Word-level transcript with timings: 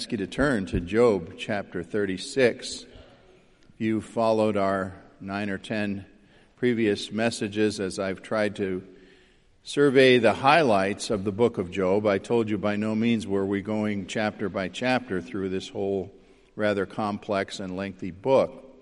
Ask 0.00 0.12
you 0.12 0.16
to 0.16 0.26
turn 0.26 0.64
to 0.64 0.80
Job 0.80 1.34
chapter 1.36 1.82
36. 1.82 2.84
If 2.84 2.88
you 3.76 4.00
followed 4.00 4.56
our 4.56 4.94
nine 5.20 5.50
or 5.50 5.58
ten 5.58 6.06
previous 6.56 7.12
messages 7.12 7.78
as 7.80 7.98
I've 7.98 8.22
tried 8.22 8.56
to 8.56 8.82
survey 9.62 10.16
the 10.16 10.32
highlights 10.32 11.10
of 11.10 11.24
the 11.24 11.32
book 11.32 11.58
of 11.58 11.70
Job, 11.70 12.06
I 12.06 12.16
told 12.16 12.48
you 12.48 12.56
by 12.56 12.76
no 12.76 12.94
means 12.94 13.26
were 13.26 13.44
we 13.44 13.60
going 13.60 14.06
chapter 14.06 14.48
by 14.48 14.68
chapter 14.68 15.20
through 15.20 15.50
this 15.50 15.68
whole 15.68 16.10
rather 16.56 16.86
complex 16.86 17.60
and 17.60 17.76
lengthy 17.76 18.10
book. 18.10 18.72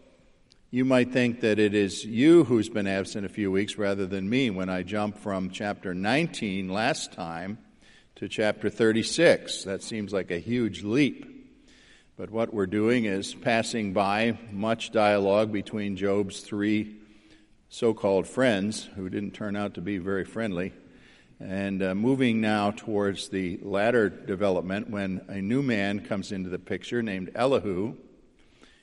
You 0.71 0.85
might 0.85 1.13
think 1.13 1.41
that 1.41 1.59
it 1.59 1.75
is 1.75 2.05
you 2.05 2.45
who's 2.45 2.69
been 2.69 2.87
absent 2.87 3.27
a 3.27 3.29
few 3.29 3.51
weeks 3.51 3.77
rather 3.77 4.07
than 4.07 4.31
me 4.31 4.51
when 4.51 4.69
I 4.69 4.85
jump 4.85 5.19
from 5.19 5.51
chapter 5.51 5.95
19 5.95 6.69
last 6.69 7.13
time 7.13 7.59
to 8.19 8.29
chapter 8.29 8.69
36. 8.69 9.63
That 9.63 9.81
seems 9.81 10.13
like 10.13 10.33
a 10.33 10.41
huge 10.41 10.83
leap. 10.83 11.55
But 12.17 12.31
what 12.31 12.53
we're 12.53 12.67
doing 12.67 13.05
is 13.05 13.33
passing 13.33 13.93
by 13.93 14.37
much 14.51 14.91
dialogue 14.91 15.53
between 15.53 15.95
Job's 15.95 16.41
three 16.41 16.97
so 17.69 17.95
called 17.95 18.27
friends, 18.27 18.89
who 18.97 19.09
didn't 19.09 19.35
turn 19.35 19.55
out 19.55 19.75
to 19.75 19.81
be 19.81 19.99
very 19.99 20.25
friendly, 20.25 20.73
and 21.39 21.81
uh, 21.81 21.95
moving 21.95 22.41
now 22.41 22.73
towards 22.73 23.29
the 23.29 23.61
latter 23.63 24.09
development 24.09 24.91
when 24.91 25.25
a 25.29 25.41
new 25.41 25.63
man 25.63 26.01
comes 26.01 26.33
into 26.33 26.51
the 26.51 26.59
picture 26.59 27.05
named 27.05 27.31
Elihu. 27.37 27.95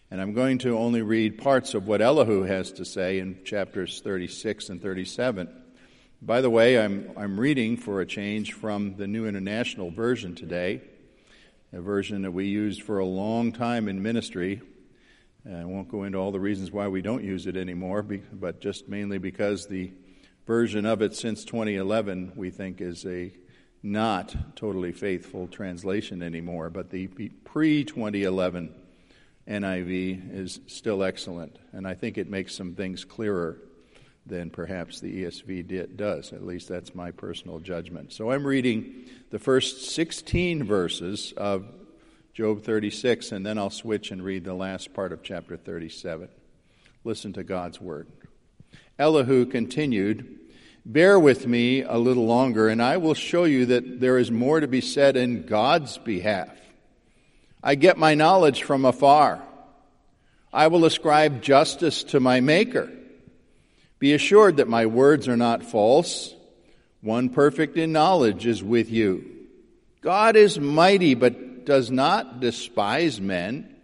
And 0.10 0.22
I'm 0.22 0.34
going 0.34 0.60
to 0.60 0.78
only 0.78 1.02
read 1.02 1.40
parts 1.40 1.74
of 1.74 1.88
what 1.88 2.02
Elihu 2.02 2.44
has 2.44 2.72
to 2.74 2.86
say 2.86 3.20
in 3.20 3.44
chapters 3.44 4.00
36 4.00 4.70
and 4.70 4.82
37. 4.82 5.65
By 6.26 6.42
the 6.42 6.50
way, 6.50 6.80
I'm, 6.80 7.12
I'm 7.16 7.40
reading 7.40 7.78
for 7.78 8.02
a 8.02 8.06
change 8.08 8.54
from 8.54 8.96
the 8.96 9.06
New 9.06 9.28
International 9.28 9.92
Version 9.92 10.34
today, 10.34 10.82
a 11.72 11.80
version 11.80 12.24
that 12.24 12.32
we 12.32 12.46
used 12.46 12.82
for 12.82 12.98
a 12.98 13.06
long 13.06 13.52
time 13.52 13.88
in 13.88 14.02
ministry. 14.02 14.60
Uh, 15.48 15.54
I 15.54 15.66
won't 15.66 15.88
go 15.88 16.02
into 16.02 16.18
all 16.18 16.32
the 16.32 16.40
reasons 16.40 16.72
why 16.72 16.88
we 16.88 17.04
don't 17.04 17.24
use 17.24 17.46
it 17.46 17.56
anymore, 17.56 18.02
but 18.02 18.60
just 18.60 18.90
mainly 18.90 19.20
because 19.20 19.68
the 19.68 19.92
version 20.48 20.88
of 20.88 21.04
it 21.04 21.16
since 21.16 21.46
2011 21.46 22.32
we 22.36 22.50
think 22.50 22.82
is 22.82 23.06
a 23.06 23.32
not 23.84 24.36
totally 24.56 24.94
faithful 24.94 25.48
translation 25.48 26.24
anymore. 26.24 26.72
But 26.72 26.90
the 26.90 27.06
pre 27.06 27.84
2011 27.84 28.74
NIV 29.48 30.34
is 30.34 30.60
still 30.66 31.04
excellent, 31.04 31.60
and 31.72 31.88
I 31.88 31.94
think 31.94 32.18
it 32.18 32.32
makes 32.32 32.56
some 32.56 32.74
things 32.74 33.06
clearer 33.06 33.60
than 34.26 34.50
perhaps 34.50 35.00
the 35.00 35.24
ESV 35.24 35.68
did, 35.68 35.98
does. 35.98 36.34
At 36.34 36.46
least 36.46 36.68
that's 36.68 36.96
my 36.96 37.12
personal 37.12 37.60
judgment. 37.60 38.12
So 38.12 38.32
I'm 38.32 38.46
reading 38.46 39.06
the 39.30 39.40
first 39.40 39.92
16 39.92 40.64
verses 40.64 41.34
of 41.38 41.66
Job 42.34 42.64
36, 42.64 43.32
and 43.32 43.46
then 43.46 43.58
I'll 43.58 43.70
switch 43.70 44.12
and 44.12 44.24
read 44.24 44.44
the 44.44 44.54
last 44.54 44.94
part 44.94 45.14
of 45.14 45.24
chapter 45.24 45.56
37. 45.56 46.28
Listen 47.04 47.34
to 47.34 47.44
God's 47.44 47.80
word. 47.80 48.08
Elihu 48.98 49.46
continued, 49.46 50.40
Bear 50.86 51.20
with 51.20 51.48
me 51.48 51.82
a 51.82 51.98
little 51.98 52.26
longer, 52.26 52.68
and 52.68 52.82
I 52.82 52.98
will 52.98 53.14
show 53.14 53.44
you 53.44 53.68
that 53.68 54.00
there 54.00 54.18
is 54.18 54.32
more 54.32 54.60
to 54.60 54.68
be 54.68 54.82
said 54.82 55.16
in 55.16 55.46
God's 55.46 55.98
behalf. 55.98 56.50
I 57.64 57.76
get 57.76 57.98
my 57.98 58.16
knowledge 58.16 58.64
from 58.64 58.86
afar. 58.86 59.42
I 60.52 60.68
will 60.68 60.86
ascribe 60.86 61.42
justice 61.42 62.04
to 62.06 62.20
my 62.20 62.40
Maker. 62.40 62.92
Be 64.06 64.14
assured 64.14 64.58
that 64.58 64.68
my 64.68 64.86
words 64.86 65.28
are 65.28 65.36
not 65.36 65.64
false. 65.64 66.36
One 67.02 67.28
perfect 67.30 67.76
in 67.76 67.92
knowledge 67.92 68.46
is 68.46 68.64
with 68.64 68.92
you. 68.92 69.26
God 70.02 70.36
is 70.36 70.60
mighty, 70.60 71.16
but 71.16 71.66
does 71.66 71.90
not 71.90 72.40
despise 72.40 73.20
men. 73.20 73.76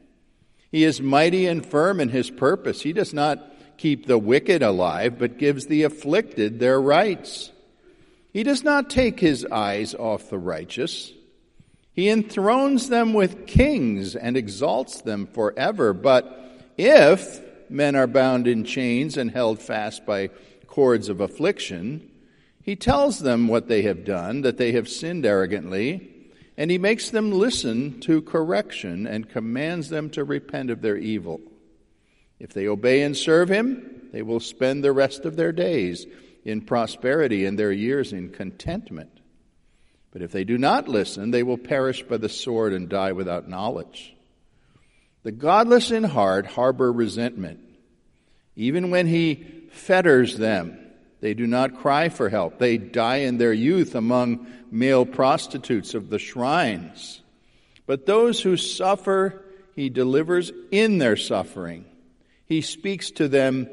He 0.72 0.84
is 0.84 1.02
mighty 1.02 1.48
and 1.48 1.66
firm 1.66 2.00
in 2.00 2.10
his 2.10 2.30
purpose. 2.30 2.84
He 2.84 2.94
does 2.94 3.16
not 3.16 3.52
keep 3.78 4.06
the 4.06 4.20
wicked 4.20 4.62
alive, 4.62 5.18
but 5.18 5.40
gives 5.40 5.66
the 5.66 5.82
afflicted 5.82 6.60
their 6.60 6.80
rights. 6.80 7.52
He 8.32 8.44
does 8.44 8.64
not 8.64 8.92
take 8.92 9.20
his 9.20 9.44
eyes 9.46 9.96
off 9.96 10.30
the 10.30 10.38
righteous. 10.38 11.12
He 11.94 12.12
enthrones 12.12 12.90
them 12.90 13.16
with 13.16 13.48
kings 13.48 14.16
and 14.16 14.38
exalts 14.38 15.02
them 15.02 15.26
forever. 15.26 15.94
But 15.94 16.62
if 16.78 17.42
men 17.72 17.96
are 17.96 18.08
bound 18.08 18.48
in 18.48 18.64
chains 18.64 19.18
and 19.18 19.32
held 19.32 19.60
fast 19.60 20.06
by 20.06 20.30
cords 20.68 21.10
of 21.10 21.22
affliction, 21.22 22.10
he 22.64 22.76
tells 22.76 23.20
them 23.20 23.48
what 23.48 23.68
they 23.68 23.82
have 23.84 24.06
done, 24.06 24.42
that 24.42 24.58
they 24.58 24.72
have 24.74 24.88
sinned 24.88 25.26
arrogantly, 25.26 26.10
and 26.58 26.70
he 26.70 26.78
makes 26.78 27.10
them 27.10 27.32
listen 27.32 28.00
to 28.02 28.22
correction 28.22 29.08
and 29.08 29.30
commands 29.30 29.90
them 29.90 30.10
to 30.12 30.24
repent 30.24 30.70
of 30.70 30.82
their 30.82 30.98
evil. 30.98 31.42
If 32.40 32.54
they 32.54 32.68
obey 32.68 33.02
and 33.02 33.16
serve 33.16 33.50
him, 33.50 34.10
they 34.12 34.22
will 34.22 34.40
spend 34.40 34.84
the 34.84 34.92
rest 34.92 35.26
of 35.26 35.36
their 35.36 35.52
days 35.52 36.06
in 36.44 36.62
prosperity 36.62 37.46
and 37.46 37.58
their 37.58 37.72
years 37.72 38.14
in 38.14 38.30
contentment. 38.30 39.20
But 40.12 40.22
if 40.22 40.32
they 40.32 40.44
do 40.44 40.58
not 40.58 40.88
listen, 40.88 41.32
they 41.32 41.44
will 41.44 41.58
perish 41.58 42.04
by 42.04 42.18
the 42.18 42.30
sword 42.30 42.74
and 42.74 42.90
die 42.90 43.14
without 43.14 43.48
knowledge. 43.48 44.16
The 45.24 45.32
godless 45.32 45.92
in 45.92 46.04
heart 46.04 46.48
harbor 46.48 46.92
resentment. 46.92 47.60
Even 48.56 48.90
when 48.90 49.08
he 49.08 49.46
fetters 49.72 50.38
them, 50.38 50.78
they 51.20 51.34
do 51.36 51.46
not 51.46 51.78
cry 51.78 52.10
for 52.10 52.30
help. 52.30 52.58
They 52.58 52.78
die 52.78 53.18
in 53.18 53.38
their 53.38 53.54
youth 53.54 53.94
among 53.94 54.48
male 54.72 55.06
prostitutes 55.06 55.94
of 55.94 56.10
the 56.10 56.18
shrines. 56.18 57.22
But 57.86 58.06
those 58.06 58.42
who 58.42 58.58
suffer, 58.58 59.44
he 59.76 59.90
delivers 59.90 60.52
in 60.72 60.98
their 60.98 61.16
suffering. 61.16 61.86
He 62.48 62.62
speaks 62.62 63.12
to 63.12 63.28
them 63.28 63.70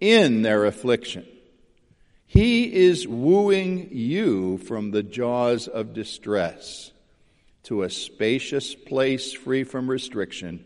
in 0.00 0.42
their 0.42 0.64
affliction. 0.64 1.26
He 2.26 2.74
is 2.74 3.06
wooing 3.06 3.88
you 3.92 4.58
from 4.58 4.90
the 4.90 5.02
jaws 5.02 5.68
of 5.68 5.94
distress 5.94 6.92
to 7.64 7.84
a 7.84 7.90
spacious 7.90 8.74
place 8.74 9.32
free 9.32 9.64
from 9.64 9.88
restriction 9.88 10.64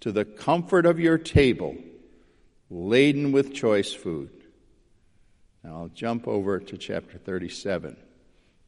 to 0.00 0.12
the 0.12 0.24
comfort 0.24 0.86
of 0.86 0.98
your 0.98 1.18
table, 1.18 1.76
laden 2.70 3.32
with 3.32 3.54
choice 3.54 3.92
food. 3.92 4.30
Now 5.62 5.76
I'll 5.76 5.88
jump 5.88 6.26
over 6.26 6.58
to 6.58 6.78
chapter 6.78 7.18
37, 7.18 7.96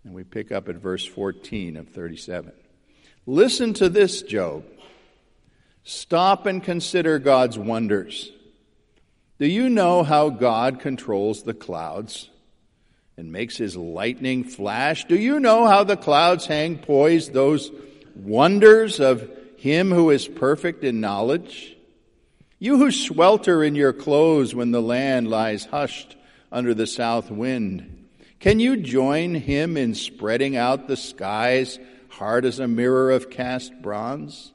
and 0.05 0.15
we 0.15 0.25
pick 0.25 0.53
up 0.53 0.69
at 0.69 0.77
verse 0.77 1.05
14 1.05 1.77
of 1.77 1.89
37. 1.89 2.53
Listen 3.27 3.73
to 3.75 3.89
this, 3.89 4.23
Job. 4.23 4.65
Stop 5.85 6.47
and 6.47 6.63
consider 6.63 7.19
God's 7.19 7.59
wonders. 7.59 8.31
Do 9.39 9.47
you 9.47 9.69
know 9.69 10.03
how 10.03 10.29
God 10.29 10.81
controls 10.81 11.43
the 11.43 11.55
clouds 11.55 12.29
and 13.17 13.33
makes 13.33 13.57
his 13.57 13.77
lightning 13.77 14.45
flash? 14.45 15.05
Do 15.05 15.17
you 15.17 15.41
know 15.41 15.67
how 15.67 15.83
the 15.83 15.97
clouds 15.97 16.47
hang 16.47 16.79
poised, 16.79 17.33
those 17.33 17.71
wonders 18.15 19.01
of 19.01 19.29
him 19.63 19.93
who 19.93 20.11
is 20.11 20.27
perfect 20.27 20.83
in 20.83 21.01
knowledge? 21.01 21.77
You 22.59 22.79
who 22.79 22.91
swelter 22.91 23.63
in 23.63 23.77
your 23.77 23.93
clothes 23.93 24.57
when 24.57 24.73
the 24.73 24.83
land 24.83 25.29
lies 25.31 25.67
hushed 25.67 26.17
under 26.51 26.75
the 26.75 26.89
south 26.89 27.31
wind, 27.31 28.09
can 28.41 28.59
you 28.59 28.77
join 28.77 29.37
him 29.37 29.77
in 29.77 29.95
spreading 29.95 30.57
out 30.57 30.89
the 30.89 30.97
skies 30.97 31.79
hard 32.09 32.45
as 32.45 32.59
a 32.59 32.67
mirror 32.67 33.13
of 33.13 33.31
cast 33.31 33.73
bronze? 33.81 34.51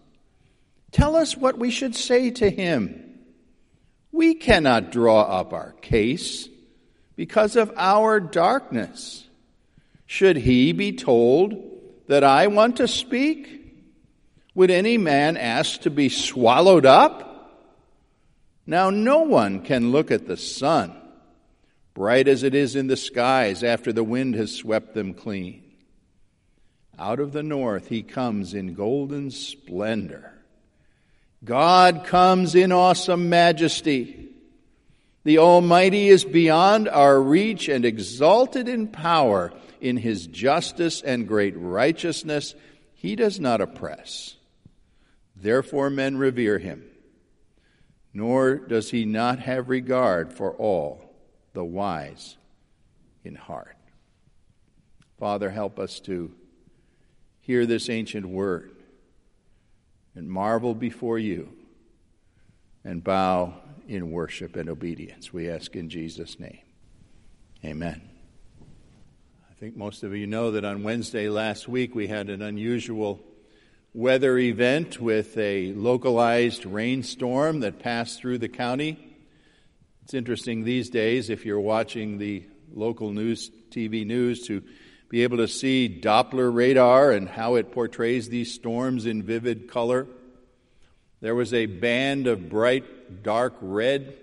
Tell 0.92 1.15
us 1.15 1.38
what 1.38 1.57
we 1.57 1.71
should 1.71 1.95
say 1.95 2.30
to 2.31 2.50
him. 2.50 3.18
We 4.12 4.36
cannot 4.36 4.92
draw 4.92 5.21
up 5.21 5.54
our 5.54 5.71
case 5.81 6.50
because 7.15 7.56
of 7.56 7.71
our 7.77 8.19
darkness. 8.19 9.25
Should 10.06 10.36
he 10.36 10.74
be 10.74 10.92
told 10.92 11.56
that 12.07 12.25
I 12.25 12.48
want 12.48 12.75
to 12.77 12.89
speak? 12.89 13.57
Would 14.57 14.71
any 14.71 14.98
man 14.98 15.38
ask 15.38 15.81
to 15.81 15.92
be 15.92 16.09
swallowed 16.09 16.88
up? 16.88 17.62
Now 18.65 18.89
no 18.89 19.19
one 19.19 19.62
can 19.62 19.92
look 19.92 20.09
at 20.09 20.25
the 20.25 20.36
sun, 20.36 20.95
bright 21.94 22.27
as 22.27 22.42
it 22.42 22.56
is 22.56 22.75
in 22.75 22.88
the 22.88 22.98
skies 22.98 23.63
after 23.63 23.94
the 23.94 24.04
wind 24.04 24.33
has 24.33 24.56
swept 24.56 24.95
them 24.95 25.13
clean. 25.13 25.62
Out 26.98 27.19
of 27.19 27.33
the 27.33 27.44
north 27.44 27.89
he 27.89 28.01
comes 28.01 28.56
in 28.56 28.74
golden 28.74 29.30
splendor. 29.30 30.33
God 31.44 32.06
comes 32.06 32.56
in 32.56 32.71
awesome 32.71 33.30
majesty. 33.30 34.27
The 35.24 35.38
Almighty 35.38 36.07
is 36.07 36.25
beyond 36.25 36.89
our 36.89 37.21
reach 37.21 37.69
and 37.69 37.86
exalted 37.86 38.68
in 38.68 38.88
power. 38.88 39.54
In 39.80 39.98
his 39.98 40.25
justice 40.25 41.04
and 41.04 41.27
great 41.27 41.54
righteousness, 41.56 42.56
he 42.95 43.15
does 43.15 43.39
not 43.39 43.62
oppress. 43.62 44.33
Therefore, 45.39 45.89
men 45.89 46.18
revere 46.18 46.57
him. 46.57 46.84
Nor 48.13 48.56
does 48.56 48.92
he 48.92 49.06
not 49.06 49.39
have 49.39 49.69
regard 49.69 50.34
for 50.34 50.51
all 50.54 51.13
the 51.54 51.63
wise 51.63 52.38
in 53.24 53.36
heart. 53.36 53.75
Father, 55.19 55.50
help 55.50 55.80
us 55.80 56.00
to 56.01 56.31
hear 57.42 57.66
this 57.66 57.89
ancient 57.89 58.25
word 58.25 58.72
and 60.16 60.30
marvel 60.30 60.74
before 60.74 61.19
you 61.19 61.50
and 62.83 63.04
bow 63.04 63.54
in 63.88 64.12
worship 64.12 64.56
and 64.56 64.69
obedience. 64.69 65.31
We 65.31 65.50
ask 65.50 65.75
in 65.75 65.90
Jesus' 65.90 66.40
name. 66.40 66.60
Amen. 67.63 68.01
I 69.50 69.54
think 69.60 69.75
most 69.75 70.04
of 70.04 70.16
you 70.16 70.28
know 70.28 70.51
that 70.51 70.66
on 70.66 70.83
Wednesday 70.83 71.30
last 71.30 71.68
week 71.68 71.95
we 71.95 72.07
had 72.07 72.30
an 72.30 72.42
unusual 72.42 73.24
weather 73.97 74.38
event 74.38 75.01
with 75.01 75.35
a 75.39 75.73
localized 75.73 76.67
rainstorm 76.67 77.61
that 77.61 77.79
passed 77.79 78.19
through 78.19 78.38
the 78.38 78.47
county. 78.47 78.95
It's 80.03 80.13
interesting 80.13 80.63
these 80.63 80.91
days, 80.91 81.31
if 81.31 81.47
you're 81.47 81.59
watching 81.59 82.19
the 82.19 82.44
local 82.71 83.11
news, 83.11 83.49
TV 83.71 84.05
news, 84.05 84.45
to 84.49 84.61
be 85.09 85.23
able 85.23 85.38
to 85.38 85.47
see 85.47 85.99
Doppler 85.99 86.53
radar 86.53 87.11
and 87.11 87.27
how 87.27 87.55
it 87.55 87.71
portrays 87.71 88.29
these 88.29 88.53
storms 88.53 89.07
in 89.07 89.23
vivid 89.23 89.67
color. 89.67 90.05
There 91.19 91.33
was 91.33 91.51
a 91.51 91.65
band 91.65 92.27
of 92.27 92.49
bright, 92.49 93.23
dark 93.23 93.55
red 93.61 94.15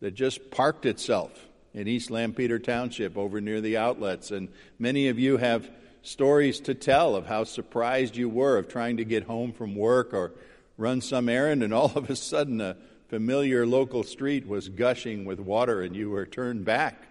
that 0.00 0.14
just 0.14 0.50
parked 0.50 0.86
itself 0.86 1.30
in 1.74 1.88
East 1.88 2.10
Lampeter 2.10 2.58
Township 2.58 3.18
over 3.18 3.42
near 3.42 3.60
the 3.60 3.76
outlets. 3.76 4.30
And 4.30 4.48
many 4.78 5.08
of 5.08 5.18
you 5.18 5.36
have 5.36 5.68
stories 6.04 6.60
to 6.60 6.74
tell 6.74 7.16
of 7.16 7.26
how 7.26 7.44
surprised 7.44 8.16
you 8.16 8.28
were 8.28 8.58
of 8.58 8.68
trying 8.68 8.98
to 8.98 9.04
get 9.04 9.24
home 9.24 9.52
from 9.52 9.74
work 9.74 10.14
or 10.14 10.32
run 10.76 11.00
some 11.00 11.28
errand, 11.28 11.62
and 11.62 11.72
all 11.74 11.92
of 11.96 12.10
a 12.10 12.16
sudden 12.16 12.60
a 12.60 12.76
familiar 13.08 13.66
local 13.66 14.02
street 14.02 14.46
was 14.46 14.68
gushing 14.68 15.24
with 15.24 15.40
water 15.40 15.82
and 15.82 15.96
you 15.96 16.10
were 16.10 16.26
turned 16.26 16.64
back 16.64 17.02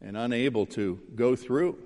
and 0.00 0.16
unable 0.16 0.66
to 0.66 1.00
go 1.14 1.36
through. 1.36 1.78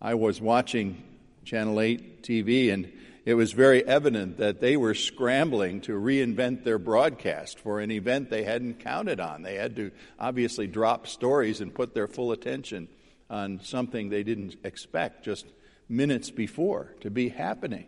I 0.00 0.14
was 0.14 0.40
watching 0.40 1.02
Channel 1.44 1.80
8 1.80 2.22
TV 2.22 2.72
and 2.72 2.92
it 3.24 3.34
was 3.34 3.52
very 3.52 3.86
evident 3.86 4.38
that 4.38 4.60
they 4.60 4.76
were 4.76 4.94
scrambling 4.94 5.80
to 5.82 5.92
reinvent 5.92 6.64
their 6.64 6.78
broadcast 6.78 7.58
for 7.58 7.78
an 7.78 7.90
event 7.92 8.30
they 8.30 8.42
hadn't 8.42 8.80
counted 8.80 9.20
on. 9.20 9.42
They 9.42 9.54
had 9.54 9.76
to 9.76 9.92
obviously 10.18 10.66
drop 10.66 11.06
stories 11.06 11.60
and 11.60 11.72
put 11.72 11.94
their 11.94 12.08
full 12.08 12.32
attention 12.32 12.88
on 13.32 13.60
something 13.62 14.10
they 14.10 14.22
didn't 14.22 14.56
expect 14.62 15.24
just 15.24 15.46
minutes 15.88 16.30
before 16.30 16.94
to 17.00 17.10
be 17.10 17.30
happening. 17.30 17.86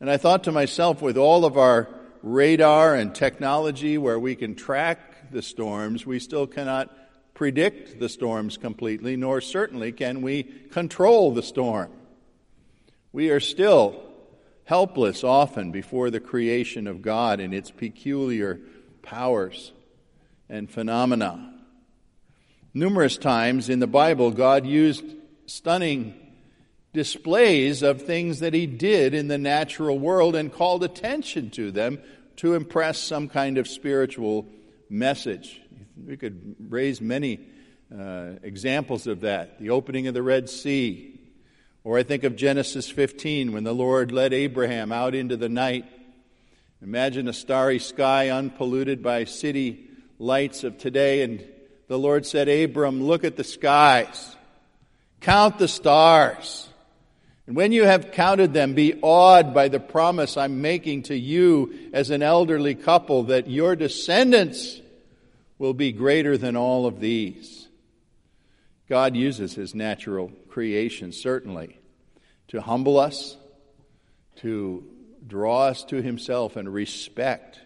And 0.00 0.10
I 0.10 0.16
thought 0.16 0.44
to 0.44 0.52
myself, 0.52 1.00
with 1.00 1.16
all 1.16 1.44
of 1.44 1.56
our 1.56 1.88
radar 2.22 2.96
and 2.96 3.14
technology 3.14 3.96
where 3.96 4.18
we 4.18 4.34
can 4.34 4.56
track 4.56 5.30
the 5.30 5.42
storms, 5.42 6.04
we 6.04 6.18
still 6.18 6.46
cannot 6.46 6.94
predict 7.34 8.00
the 8.00 8.08
storms 8.08 8.56
completely, 8.56 9.16
nor 9.16 9.40
certainly 9.40 9.92
can 9.92 10.22
we 10.22 10.42
control 10.42 11.32
the 11.32 11.42
storm. 11.42 11.90
We 13.12 13.30
are 13.30 13.40
still 13.40 14.02
helpless 14.64 15.22
often 15.22 15.70
before 15.70 16.10
the 16.10 16.20
creation 16.20 16.88
of 16.88 17.00
God 17.00 17.38
and 17.38 17.54
its 17.54 17.70
peculiar 17.70 18.60
powers 19.02 19.72
and 20.48 20.68
phenomena. 20.68 21.55
Numerous 22.76 23.16
times 23.16 23.70
in 23.70 23.78
the 23.78 23.86
Bible, 23.86 24.30
God 24.30 24.66
used 24.66 25.02
stunning 25.46 26.12
displays 26.92 27.82
of 27.82 28.02
things 28.02 28.40
that 28.40 28.52
He 28.52 28.66
did 28.66 29.14
in 29.14 29.28
the 29.28 29.38
natural 29.38 29.98
world 29.98 30.36
and 30.36 30.52
called 30.52 30.84
attention 30.84 31.48
to 31.52 31.70
them 31.70 31.98
to 32.36 32.52
impress 32.52 32.98
some 32.98 33.30
kind 33.30 33.56
of 33.56 33.66
spiritual 33.66 34.46
message. 34.90 35.58
We 36.06 36.18
could 36.18 36.54
raise 36.68 37.00
many 37.00 37.40
uh, 37.90 38.32
examples 38.42 39.06
of 39.06 39.22
that. 39.22 39.58
The 39.58 39.70
opening 39.70 40.06
of 40.06 40.12
the 40.12 40.22
Red 40.22 40.50
Sea, 40.50 41.18
or 41.82 41.96
I 41.96 42.02
think 42.02 42.24
of 42.24 42.36
Genesis 42.36 42.90
15 42.90 43.52
when 43.52 43.64
the 43.64 43.72
Lord 43.72 44.12
led 44.12 44.34
Abraham 44.34 44.92
out 44.92 45.14
into 45.14 45.38
the 45.38 45.48
night. 45.48 45.86
Imagine 46.82 47.26
a 47.26 47.32
starry 47.32 47.78
sky 47.78 48.28
unpolluted 48.28 49.02
by 49.02 49.24
city 49.24 49.88
lights 50.18 50.62
of 50.62 50.76
today, 50.76 51.22
and 51.22 51.42
the 51.88 51.98
Lord 51.98 52.26
said, 52.26 52.48
Abram, 52.48 53.02
look 53.02 53.24
at 53.24 53.36
the 53.36 53.44
skies, 53.44 54.36
count 55.20 55.58
the 55.58 55.68
stars. 55.68 56.68
And 57.46 57.54
when 57.54 57.70
you 57.70 57.84
have 57.84 58.10
counted 58.10 58.52
them, 58.52 58.74
be 58.74 58.98
awed 59.02 59.54
by 59.54 59.68
the 59.68 59.78
promise 59.78 60.36
I'm 60.36 60.62
making 60.62 61.04
to 61.04 61.16
you 61.16 61.90
as 61.92 62.10
an 62.10 62.22
elderly 62.22 62.74
couple 62.74 63.24
that 63.24 63.48
your 63.48 63.76
descendants 63.76 64.80
will 65.58 65.74
be 65.74 65.92
greater 65.92 66.36
than 66.36 66.56
all 66.56 66.86
of 66.86 66.98
these. 66.98 67.68
God 68.88 69.16
uses 69.16 69.54
his 69.54 69.74
natural 69.74 70.30
creation, 70.48 71.12
certainly, 71.12 71.78
to 72.48 72.60
humble 72.60 72.98
us, 72.98 73.36
to 74.36 74.84
draw 75.26 75.62
us 75.66 75.84
to 75.84 76.02
himself, 76.02 76.56
and 76.56 76.72
respect 76.72 77.60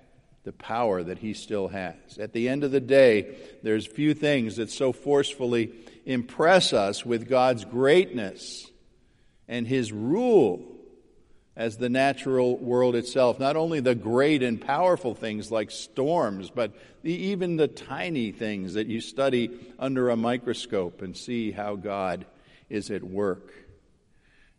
the 0.44 0.52
power 0.52 1.02
that 1.02 1.19
he 1.19 1.34
still 1.34 1.69
has. 1.69 2.19
At 2.19 2.32
the 2.32 2.48
end 2.48 2.64
of 2.64 2.70
the 2.70 2.81
day, 2.81 3.37
there's 3.62 3.87
few 3.87 4.14
things 4.14 4.56
that 4.56 4.70
so 4.70 4.92
forcefully 4.92 5.72
impress 6.06 6.72
us 6.72 7.04
with 7.04 7.28
God's 7.28 7.64
greatness 7.64 8.70
and 9.48 9.66
his 9.66 9.92
rule 9.92 10.64
as 11.56 11.76
the 11.76 11.90
natural 11.90 12.56
world 12.56 12.94
itself. 12.94 13.38
Not 13.38 13.56
only 13.56 13.80
the 13.80 13.94
great 13.94 14.42
and 14.42 14.59
powerful 14.59 15.14
things 15.14 15.50
like 15.50 15.70
storms, 15.70 16.49
but 16.50 16.73
the, 17.02 17.12
even 17.12 17.56
the 17.56 17.68
tiny 17.68 18.32
things 18.32 18.75
that 18.75 18.87
you 18.87 19.00
study 19.00 19.50
under 19.78 20.09
a 20.09 20.16
microscope 20.16 21.02
and 21.02 21.14
see 21.14 21.50
how 21.50 21.76
God 21.76 22.25
is 22.70 22.90
at 22.90 23.02
work. 23.02 23.52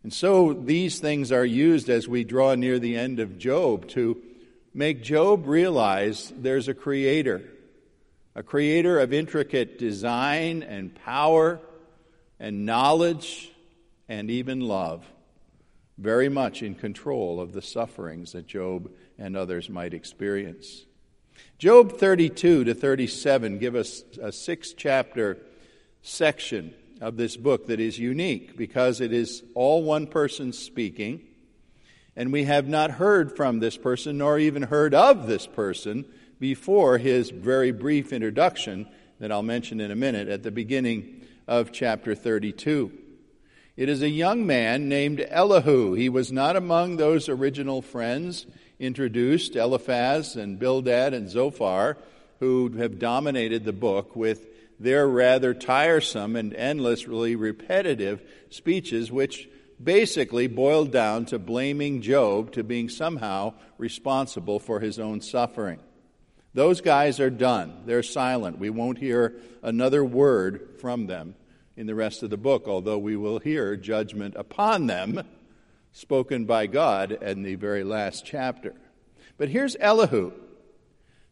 And 0.04 0.14
so 0.14 0.54
these 0.54 1.00
things 1.00 1.32
are 1.32 1.46
used 1.46 1.90
as 1.90 2.08
we 2.08 2.24
draw 2.24 2.54
near 2.56 2.78
the 2.78 2.98
end 2.98 3.20
of 3.20 3.38
Job 3.40 3.88
to 3.90 4.22
make 4.74 5.02
Job 5.04 5.48
realize 5.48 6.32
there's 6.36 6.68
a 6.68 6.74
creator, 6.74 7.44
a 8.36 8.44
creator 8.44 9.00
of 9.00 9.14
intricate 9.14 9.78
design 9.78 10.64
and 10.64 10.96
power 10.96 11.60
and 12.40 12.66
knowledge 12.66 13.52
and 14.08 14.30
even 14.30 14.62
love 14.62 15.06
very 15.98 16.30
much 16.30 16.64
in 16.64 16.74
control 16.74 17.40
of 17.40 17.54
the 17.54 17.62
sufferings 17.62 18.32
that 18.32 18.48
Job 18.48 18.92
and 19.18 19.38
others 19.38 19.70
might 19.70 19.94
experience. 19.94 20.86
Job 21.58 21.98
32 21.98 22.64
to 22.64 22.74
37 22.74 23.60
give 23.60 23.76
us 23.76 24.04
a 24.22 24.32
six 24.32 24.74
chapter 24.74 25.38
section 26.02 26.74
of 27.00 27.18
this 27.18 27.38
book 27.38 27.68
that 27.68 27.80
is 27.80 28.00
unique 28.00 28.58
because 28.58 29.00
it 29.00 29.14
is 29.14 29.44
all 29.54 29.84
one 29.84 30.08
person 30.08 30.54
speaking, 30.54 31.22
and 32.16 32.32
we 32.32 32.44
have 32.44 32.68
not 32.68 32.92
heard 32.92 33.36
from 33.36 33.60
this 33.60 33.78
person 33.78 34.18
nor 34.18 34.38
even 34.38 34.64
heard 34.64 34.94
of 34.94 35.28
this 35.28 35.48
person 35.48 36.06
before 36.40 36.98
his 36.98 37.30
very 37.30 37.72
brief 37.72 38.12
introduction 38.12 38.88
that 39.20 39.32
I'll 39.32 39.44
mention 39.44 39.80
in 39.80 39.92
a 39.92 39.96
minute 39.96 40.28
at 40.28 40.44
the 40.44 40.52
beginning 40.52 41.22
of 41.48 41.72
chapter 41.72 42.16
32. 42.16 42.92
It 43.78 43.88
is 43.88 44.02
a 44.02 44.10
young 44.10 44.46
man 44.46 44.90
named 44.90 45.26
Elihu. 45.30 45.94
He 45.94 46.10
was 46.10 46.32
not 46.32 46.56
among 46.56 46.98
those 46.98 47.30
original 47.30 47.82
friends 47.82 48.46
introduced, 48.80 49.56
Eliphaz 49.56 50.36
and 50.36 50.60
Bildad 50.60 51.14
and 51.14 51.30
Zophar, 51.30 51.98
who 52.40 52.70
have 52.78 53.00
dominated 53.00 53.64
the 53.64 53.72
book 53.72 54.16
with 54.16 54.48
their 54.80 55.08
rather 55.08 55.54
tiresome 55.54 56.36
and 56.36 56.54
endlessly 56.56 57.36
repetitive 57.36 58.22
speeches, 58.50 59.12
which 59.12 59.48
basically 59.84 60.48
boiled 60.48 60.92
down 60.92 61.26
to 61.26 61.40
blaming 61.40 62.02
Job 62.02 62.52
to 62.54 62.64
being 62.64 62.90
somehow 62.90 63.54
responsible 63.78 64.60
for 64.60 64.80
his 64.80 65.00
own 65.00 65.22
suffering. 65.22 65.80
Those 66.54 66.82
guys 66.82 67.20
are 67.20 67.30
done. 67.30 67.84
They're 67.86 68.04
silent. 68.04 68.60
We 68.60 68.70
won't 68.70 68.98
hear 68.98 69.36
another 69.64 70.04
word 70.04 70.76
from 70.80 71.08
them 71.08 71.36
in 71.78 71.88
the 71.88 71.96
rest 71.96 72.24
of 72.24 72.30
the 72.30 72.38
book, 72.38 72.68
although 72.68 72.98
we 72.98 73.16
will 73.16 73.40
hear 73.40 73.76
judgment 73.78 74.36
upon 74.36 74.88
them 74.88 75.24
spoken 75.94 76.46
by 76.46 76.68
God 76.68 77.12
in 77.12 77.44
the 77.44 77.56
very 77.56 77.84
last 77.84 78.26
chapter. 78.26 78.76
But 79.38 79.50
here's 79.50 79.78
Elihu, 79.80 80.34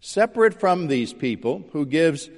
Separate 0.01 0.57
from 0.57 0.87
these 0.87 1.11
people, 1.11 1.65
who 1.73 1.85
gives 1.85 2.29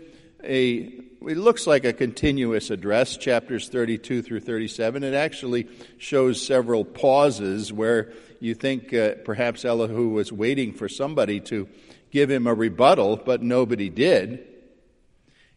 a 0.44 1.02
it 1.24 1.38
looks 1.38 1.68
like 1.68 1.86
a 1.86 1.94
continuous 1.94 2.72
address, 2.72 3.16
chapters 3.16 3.70
32 3.70 4.24
through 4.24 4.40
37. 4.40 5.04
It 5.04 5.14
actually 5.14 5.68
shows 6.00 6.44
several 6.44 6.84
pauses 6.84 7.72
where 7.72 8.12
you 8.40 8.56
think 8.56 8.92
uh, 8.92 9.16
perhaps 9.24 9.64
Elihu 9.64 10.10
was 10.10 10.32
waiting 10.32 10.74
for 10.74 10.90
somebody 10.90 11.40
to 11.42 11.70
give 12.10 12.32
him 12.32 12.48
a 12.48 12.54
rebuttal, 12.56 13.18
but 13.18 13.44
nobody 13.44 13.90
did. 13.90 14.48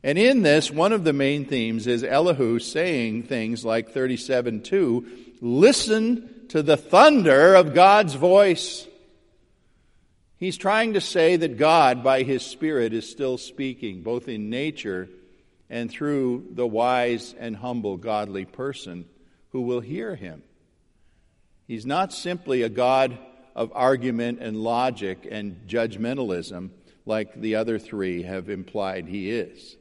And 0.03 0.19
in 0.19 0.43
this, 0.43 0.71
one 0.71 0.93
of 0.93 1.03
the 1.03 1.15
main 1.15 1.47
themes 1.47 1.87
is 1.87 2.05
Elihu 2.05 2.59
saying 2.59 3.23
things 3.23 3.65
like 3.65 3.91
37 3.91 4.63
2 4.63 5.07
Listen 5.41 6.47
to 6.49 6.63
the 6.63 6.77
thunder 6.77 7.55
of 7.55 7.75
God's 7.75 8.15
voice. 8.15 8.87
He's 10.37 10.57
trying 10.57 10.95
to 10.95 11.01
say 11.01 11.37
that 11.37 11.59
God, 11.59 12.03
by 12.03 12.23
His 12.23 12.45
Spirit, 12.45 12.93
is 12.93 13.09
still 13.09 13.39
speaking, 13.39 14.03
both 14.03 14.29
in 14.29 14.51
nature 14.51 15.09
and 15.71 15.91
through 15.91 16.49
the 16.51 16.67
wise 16.67 17.35
and 17.39 17.57
humble 17.57 17.97
godly 17.97 18.45
person 18.45 19.07
who 19.51 19.63
will 19.63 19.81
hear 19.81 20.15
Him. 20.15 20.43
He's 21.67 21.87
not 21.87 22.13
simply 22.13 22.63
a 22.63 22.69
God 22.69 23.17
of 23.55 23.73
argument 23.75 24.41
and 24.41 24.57
logic 24.57 25.27
and 25.31 25.67
judgmentalism 25.67 26.71
like 27.07 27.41
the 27.41 27.55
other 27.55 27.79
three 27.79 28.23
have 28.23 28.51
implied 28.51 29.07
He 29.07 29.31
is. 29.31 29.77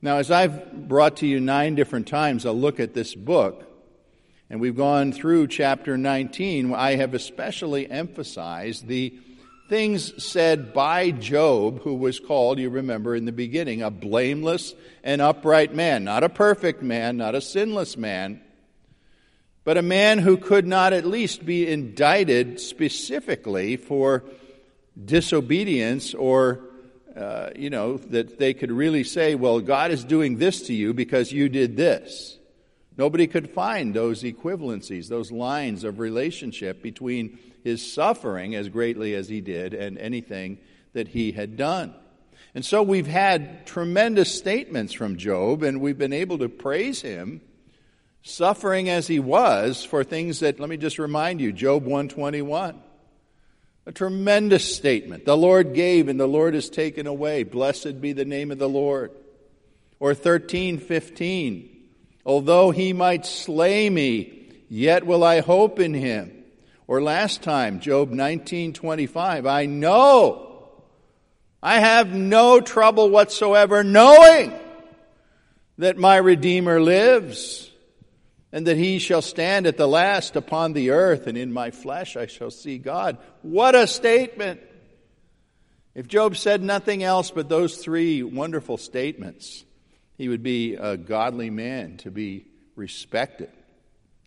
Now, 0.00 0.16
as 0.18 0.30
I've 0.30 0.88
brought 0.88 1.18
to 1.18 1.26
you 1.26 1.40
nine 1.40 1.74
different 1.74 2.06
times 2.06 2.44
a 2.44 2.52
look 2.52 2.80
at 2.80 2.94
this 2.94 3.14
book, 3.14 3.70
and 4.50 4.60
we've 4.60 4.76
gone 4.76 5.12
through 5.12 5.48
chapter 5.48 5.96
19, 5.96 6.74
I 6.74 6.96
have 6.96 7.14
especially 7.14 7.90
emphasized 7.90 8.86
the 8.86 9.18
things 9.68 10.22
said 10.22 10.72
by 10.72 11.10
Job, 11.10 11.80
who 11.82 11.94
was 11.94 12.20
called, 12.20 12.58
you 12.58 12.70
remember 12.70 13.14
in 13.16 13.24
the 13.24 13.32
beginning, 13.32 13.82
a 13.82 13.90
blameless 13.90 14.74
and 15.02 15.20
upright 15.20 15.74
man. 15.74 16.04
Not 16.04 16.24
a 16.24 16.28
perfect 16.28 16.82
man, 16.82 17.16
not 17.16 17.34
a 17.34 17.40
sinless 17.40 17.96
man, 17.96 18.40
but 19.64 19.78
a 19.78 19.82
man 19.82 20.18
who 20.18 20.36
could 20.36 20.66
not 20.66 20.92
at 20.92 21.06
least 21.06 21.44
be 21.44 21.66
indicted 21.66 22.60
specifically 22.60 23.76
for 23.76 24.24
disobedience 25.02 26.14
or 26.14 26.60
uh, 27.16 27.50
you 27.54 27.70
know, 27.70 27.96
that 27.96 28.38
they 28.38 28.52
could 28.52 28.72
really 28.72 29.04
say, 29.04 29.36
well, 29.36 29.60
God 29.60 29.92
is 29.92 30.02
doing 30.02 30.38
this 30.38 30.62
to 30.62 30.74
you 30.74 30.92
because 30.92 31.30
you 31.30 31.48
did 31.48 31.76
this. 31.76 32.38
Nobody 32.96 33.26
could 33.26 33.50
find 33.50 33.94
those 33.94 34.24
equivalencies, 34.24 35.08
those 35.08 35.30
lines 35.30 35.84
of 35.84 36.00
relationship 36.00 36.82
between 36.82 37.38
his 37.64 37.92
suffering 37.92 38.54
as 38.54 38.68
greatly 38.68 39.14
as 39.14 39.28
he 39.28 39.40
did 39.40 39.74
and 39.74 39.98
anything 39.98 40.58
that 40.92 41.08
he 41.08 41.32
had 41.32 41.56
done. 41.56 41.94
And 42.54 42.64
so 42.64 42.82
we've 42.82 43.08
had 43.08 43.66
tremendous 43.66 44.32
statements 44.32 44.92
from 44.92 45.16
Job, 45.16 45.64
and 45.64 45.80
we've 45.80 45.98
been 45.98 46.12
able 46.12 46.38
to 46.38 46.48
praise 46.48 47.02
him, 47.02 47.40
suffering 48.22 48.88
as 48.88 49.08
he 49.08 49.18
was 49.18 49.84
for 49.84 50.04
things 50.04 50.40
that, 50.40 50.60
let 50.60 50.68
me 50.68 50.76
just 50.76 51.00
remind 51.00 51.40
you, 51.40 51.52
Job 51.52 51.82
121. 51.82 52.80
A 53.86 53.92
tremendous 53.92 54.76
statement. 54.76 55.24
The 55.24 55.36
Lord 55.36 55.74
gave 55.74 56.08
and 56.08 56.18
the 56.18 56.26
Lord 56.26 56.54
has 56.54 56.70
taken 56.70 57.06
away. 57.06 57.42
Blessed 57.42 58.00
be 58.00 58.12
the 58.12 58.24
name 58.24 58.50
of 58.50 58.58
the 58.58 58.68
Lord. 58.68 59.10
Or 60.00 60.14
13:15. 60.14 61.68
Although 62.24 62.70
he 62.70 62.94
might 62.94 63.26
slay 63.26 63.90
me, 63.90 64.48
yet 64.70 65.04
will 65.04 65.22
I 65.22 65.40
hope 65.40 65.78
in 65.78 65.92
him. 65.92 66.43
Or 66.86 67.02
last 67.02 67.42
time, 67.42 67.80
Job 67.80 68.10
19:25. 68.10 69.46
I 69.46 69.66
know 69.66 70.68
I 71.62 71.78
have 71.78 72.14
no 72.14 72.60
trouble 72.60 73.08
whatsoever 73.08 73.82
knowing 73.82 74.52
that 75.78 75.96
my 75.96 76.16
Redeemer 76.16 76.80
lives 76.80 77.70
and 78.52 78.66
that 78.66 78.76
he 78.76 78.98
shall 78.98 79.22
stand 79.22 79.66
at 79.66 79.76
the 79.76 79.88
last 79.88 80.36
upon 80.36 80.74
the 80.74 80.90
earth, 80.90 81.26
and 81.26 81.36
in 81.36 81.52
my 81.52 81.70
flesh 81.70 82.16
I 82.16 82.26
shall 82.26 82.50
see 82.50 82.78
God. 82.78 83.18
What 83.42 83.74
a 83.74 83.86
statement! 83.86 84.60
If 85.94 86.06
Job 86.06 86.36
said 86.36 86.62
nothing 86.62 87.02
else 87.02 87.30
but 87.30 87.48
those 87.48 87.78
three 87.78 88.22
wonderful 88.22 88.76
statements, 88.76 89.64
he 90.16 90.28
would 90.28 90.42
be 90.42 90.74
a 90.74 90.96
godly 90.96 91.50
man 91.50 91.96
to 91.98 92.10
be 92.10 92.46
respected. 92.76 93.50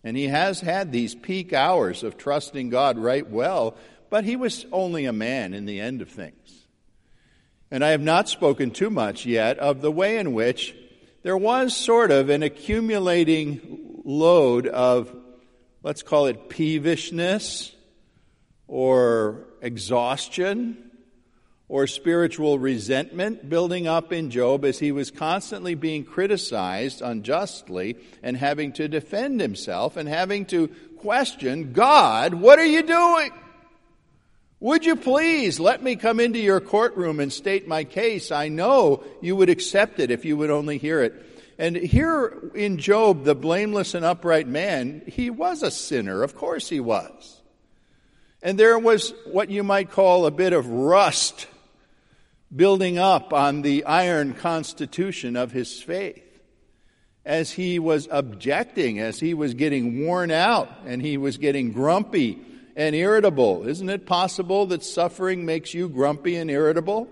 And 0.08 0.16
he 0.16 0.30
has 0.30 0.62
had 0.62 0.94
these 0.94 1.16
peak 1.16 1.52
hours 1.52 2.02
of 2.02 2.16
trusting 2.16 2.70
God 2.70 2.98
right 2.98 3.30
well, 3.30 3.76
but 4.10 4.24
he 4.24 4.38
was 4.38 4.66
only 4.72 5.04
a 5.04 5.12
man 5.12 5.54
in 5.54 5.66
the 5.66 5.82
end 5.82 6.02
of 6.02 6.08
things. 6.08 6.66
And 7.70 7.84
I 7.84 7.90
have 7.90 8.00
not 8.00 8.30
spoken 8.30 8.72
too 8.72 8.90
much 8.90 9.26
yet 9.26 9.60
of 9.60 9.82
the 9.82 9.92
way 9.92 10.18
in 10.18 10.32
which 10.32 10.74
there 11.24 11.36
was 11.36 11.76
sort 11.76 12.12
of 12.12 12.30
an 12.30 12.42
accumulating 12.42 14.00
load 14.06 14.66
of, 14.68 15.14
let's 15.84 16.04
call 16.04 16.28
it 16.28 16.48
peevishness 16.48 17.74
or 18.66 19.44
exhaustion 19.62 20.87
or 21.70 21.86
spiritual 21.86 22.58
resentment 22.58 23.50
building 23.50 23.88
up 23.88 24.14
in 24.14 24.32
Job 24.32 24.64
as 24.64 24.80
he 24.80 24.92
was 24.92 25.12
constantly 25.12 25.76
being 25.76 26.06
criticized 26.06 27.02
unjustly 27.02 27.98
and 28.24 28.38
having 28.38 28.72
to 28.74 28.88
defend 28.88 29.42
himself 29.42 29.98
and 29.98 30.08
having 30.08 30.46
to 30.46 30.70
question 31.00 31.74
God, 31.74 32.34
what 32.34 32.58
are 32.58 32.66
you 32.66 32.84
doing? 32.84 33.32
Would 34.60 34.86
you 34.86 34.96
please 34.96 35.60
let 35.60 35.84
me 35.84 35.96
come 35.96 36.20
into 36.20 36.40
your 36.40 36.60
courtroom 36.60 37.20
and 37.20 37.32
state 37.32 37.68
my 37.68 37.84
case? 37.84 38.32
I 38.32 38.48
know 38.48 39.04
you 39.22 39.36
would 39.36 39.50
accept 39.50 40.00
it 40.00 40.10
if 40.10 40.26
you 40.26 40.38
would 40.38 40.50
only 40.50 40.78
hear 40.78 41.04
it. 41.04 41.14
And 41.60 41.76
here 41.76 42.52
in 42.56 42.78
Job, 42.78 43.24
the 43.24 43.36
blameless 43.36 43.94
and 43.94 44.06
upright 44.06 44.48
man, 44.48 45.04
he 45.06 45.30
was 45.30 45.64
a 45.64 45.72
sinner. 45.72 46.24
Of 46.24 46.36
course 46.36 46.70
he 46.70 46.80
was. 46.80 47.42
And 48.42 48.58
there 48.58 48.80
was 48.80 49.14
what 49.26 49.50
you 49.50 49.64
might 49.64 49.92
call 49.92 50.26
a 50.26 50.32
bit 50.32 50.54
of 50.54 50.68
rust 50.68 51.48
building 52.56 52.98
up 52.98 53.34
on 53.34 53.62
the 53.62 53.84
iron 53.86 54.34
constitution 54.34 55.36
of 55.36 55.51
his 55.51 55.82
faith. 55.82 56.24
As 57.25 57.51
he 57.51 57.77
was 57.77 58.08
objecting, 58.10 59.00
as 59.00 59.20
he 59.20 59.34
was 59.34 59.54
getting 59.54 60.06
worn 60.06 60.32
out, 60.32 60.70
and 60.86 61.01
he 61.01 61.18
was 61.18 61.38
getting 61.38 61.74
grumpy 61.74 62.42
and 62.77 62.96
irritable. 62.96 63.68
Isn't 63.68 63.89
it 63.89 64.06
possible 64.06 64.68
that 64.68 64.84
suffering 64.84 65.46
makes 65.46 65.74
you 65.74 65.89
grumpy 65.89 66.38
and 66.38 66.50
irritable? 66.50 67.10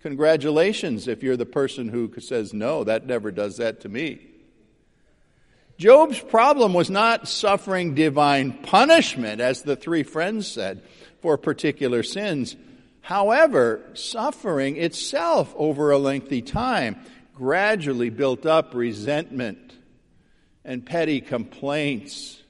Congratulations 0.00 1.06
if 1.06 1.22
you're 1.22 1.36
the 1.36 1.46
person 1.46 1.88
who 1.88 2.12
says, 2.18 2.52
No, 2.52 2.82
that 2.82 3.06
never 3.06 3.30
does 3.30 3.58
that 3.58 3.82
to 3.82 3.88
me. 3.88 4.26
Job's 5.78 6.18
problem 6.18 6.74
was 6.74 6.90
not 6.90 7.28
suffering 7.28 7.94
divine 7.94 8.52
punishment, 8.52 9.40
as 9.40 9.62
the 9.62 9.76
three 9.76 10.02
friends 10.02 10.46
said, 10.46 10.82
for 11.20 11.36
particular 11.36 12.02
sins. 12.02 12.56
However, 13.02 13.82
suffering 13.94 14.76
itself 14.76 15.52
over 15.56 15.90
a 15.90 15.98
lengthy 15.98 16.40
time 16.40 16.96
gradually 17.34 18.10
built 18.10 18.46
up 18.46 18.74
resentment 18.74 19.74
and 20.64 20.86
petty 20.86 21.20
complaints 21.20 22.40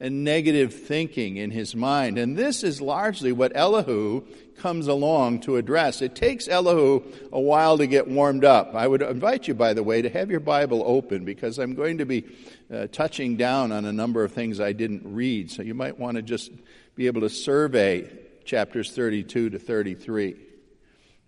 and 0.00 0.24
negative 0.24 0.74
thinking 0.74 1.36
in 1.36 1.52
his 1.52 1.76
mind. 1.76 2.18
And 2.18 2.36
this 2.36 2.64
is 2.64 2.80
largely 2.80 3.30
what 3.30 3.52
Elihu 3.54 4.22
comes 4.58 4.88
along 4.88 5.40
to 5.42 5.56
address. 5.56 6.02
It 6.02 6.16
takes 6.16 6.48
Elihu 6.48 7.02
a 7.32 7.40
while 7.40 7.78
to 7.78 7.86
get 7.86 8.08
warmed 8.08 8.44
up. 8.44 8.74
I 8.74 8.88
would 8.88 9.02
invite 9.02 9.46
you, 9.46 9.54
by 9.54 9.74
the 9.74 9.84
way, 9.84 10.02
to 10.02 10.08
have 10.08 10.30
your 10.30 10.40
Bible 10.40 10.82
open 10.84 11.24
because 11.24 11.58
I'm 11.58 11.74
going 11.74 11.98
to 11.98 12.04
be 12.04 12.24
uh, 12.72 12.88
touching 12.90 13.36
down 13.36 13.70
on 13.70 13.84
a 13.84 13.92
number 13.92 14.24
of 14.24 14.32
things 14.32 14.58
I 14.58 14.72
didn't 14.72 15.02
read. 15.04 15.52
So 15.52 15.62
you 15.62 15.74
might 15.74 15.98
want 15.98 16.16
to 16.16 16.22
just 16.22 16.50
be 16.96 17.06
able 17.06 17.20
to 17.20 17.30
survey 17.30 18.10
chapters 18.44 18.92
32 18.92 19.50
to 19.50 19.58
33. 19.58 20.36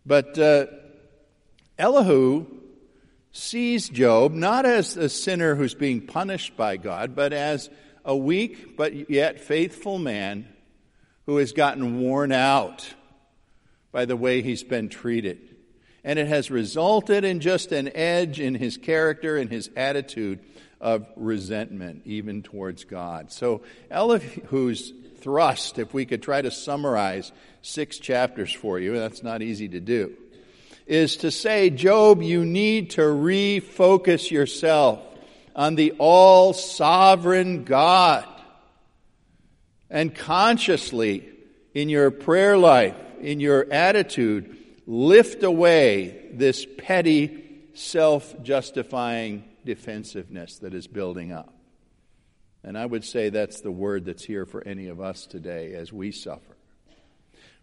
But 0.05 0.39
uh, 0.39 0.67
Elihu 1.79 2.47
sees 3.33 3.89
Job 3.89 4.33
not 4.33 4.65
as 4.65 4.97
a 4.97 5.09
sinner 5.09 5.55
who's 5.55 5.75
being 5.75 6.07
punished 6.07 6.57
by 6.57 6.77
God, 6.77 7.15
but 7.15 7.33
as 7.33 7.69
a 8.05 8.17
weak 8.17 8.77
but 8.77 9.11
yet 9.11 9.41
faithful 9.41 9.99
man 9.99 10.49
who 11.27 11.37
has 11.39 11.53
gotten 11.53 12.01
worn 12.01 12.33
out 12.33 12.95
by 13.93 14.05
the 14.05 14.17
way 14.17 14.43
he's 14.43 14.63
been 14.63 14.89
treated. 14.89 15.57
And 16.05 16.19
it 16.19 16.29
has 16.29 16.51
resulted 16.51 17.25
in 17.25 17.41
just 17.41 17.73
an 17.73 17.91
edge 17.97 18.39
in 18.39 18.55
his 18.55 18.77
character 18.77 19.37
and 19.37 19.51
his 19.51 19.71
attitude 19.75 20.39
of 20.81 21.07
resentment, 21.17 22.03
even 22.05 22.43
towards 22.43 22.85
God. 22.85 23.33
So, 23.33 23.63
Elihu's 23.91 24.93
thrust, 25.27 25.81
if 25.81 25.93
we 25.93 26.07
could 26.07 26.23
try 26.23 26.41
to 26.41 26.53
summarize 26.53 27.33
six 27.61 27.99
chapters 27.99 28.53
for 28.53 28.79
you, 28.79 28.97
that's 28.97 29.25
not 29.25 29.43
easy 29.43 29.69
to 29.69 29.81
do, 29.81 30.17
is 30.87 31.17
to 31.17 31.33
say, 31.33 31.69
Job, 31.69 32.23
you 32.23 32.45
need 32.45 32.91
to 32.91 33.01
refocus 33.01 34.31
yourself 34.31 35.01
on 35.57 35.75
the 35.75 35.91
all 35.99 36.53
sovereign 36.53 37.65
God. 37.65 38.25
And 39.91 40.15
consciously, 40.15 41.29
in 41.75 41.89
your 41.89 42.13
prayer 42.13 42.57
life, 42.57 42.95
in 43.21 43.41
your 43.41 43.67
attitude, 43.73 44.57
lift 44.87 45.43
away 45.43 46.29
this 46.35 46.65
petty, 46.79 47.65
self 47.75 48.33
justifying 48.45 49.43
defensiveness 49.65 50.59
that 50.59 50.73
is 50.73 50.87
building 50.87 51.33
up. 51.33 51.56
And 52.67 52.77
I 52.77 52.85
would 52.85 53.05
say 53.05 53.29
that's 53.29 53.61
the 53.61 53.71
word 53.71 54.05
that's 54.05 54.25
here 54.25 54.45
for 54.45 54.63
any 54.67 54.89
of 54.89 55.01
us 55.01 55.25
today 55.25 55.73
as 55.75 55.93
we 55.93 56.11
suffer. 56.11 56.57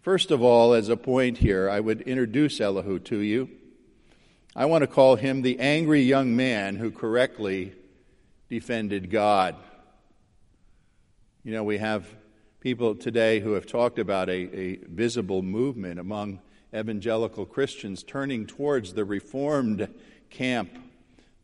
First 0.01 0.31
of 0.31 0.41
all, 0.41 0.73
as 0.73 0.87
a 0.87 0.95
point 0.95 1.39
here, 1.39 1.69
I 1.69 1.81
would 1.81 2.01
introduce 2.01 2.61
Elihu 2.61 2.99
to 2.99 3.17
you. 3.17 3.49
I 4.55 4.65
want 4.65 4.83
to 4.83 4.87
call 4.87 5.17
him 5.17 5.41
the 5.41 5.59
angry 5.59 6.01
young 6.03 6.37
man 6.37 6.77
who 6.77 6.89
correctly 6.89 7.73
defended 8.49 9.11
God. 9.11 9.55
You 11.43 11.51
know, 11.51 11.65
we 11.65 11.79
have 11.79 12.07
people 12.61 12.95
today 12.95 13.41
who 13.41 13.53
have 13.53 13.65
talked 13.65 13.99
about 13.99 14.29
a, 14.29 14.57
a 14.57 14.75
visible 14.87 15.41
movement 15.41 15.99
among 15.99 16.39
evangelical 16.73 17.45
Christians 17.45 18.03
turning 18.03 18.45
towards 18.45 18.93
the 18.93 19.03
Reformed 19.03 19.93
camp, 20.29 20.71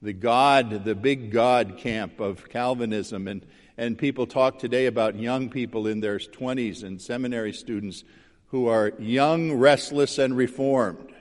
the 0.01 0.13
God, 0.13 0.85
the 0.85 0.95
big 0.95 1.31
God 1.31 1.77
camp 1.77 2.19
of 2.19 2.49
Calvinism. 2.49 3.27
And, 3.27 3.45
and 3.77 3.97
people 3.97 4.27
talk 4.27 4.59
today 4.59 4.85
about 4.85 5.15
young 5.15 5.49
people 5.49 5.87
in 5.87 5.99
their 5.99 6.17
20s 6.17 6.83
and 6.83 7.01
seminary 7.01 7.53
students 7.53 8.03
who 8.47 8.67
are 8.67 8.93
young, 8.97 9.53
restless, 9.53 10.17
and 10.17 10.35
reformed. 10.35 11.13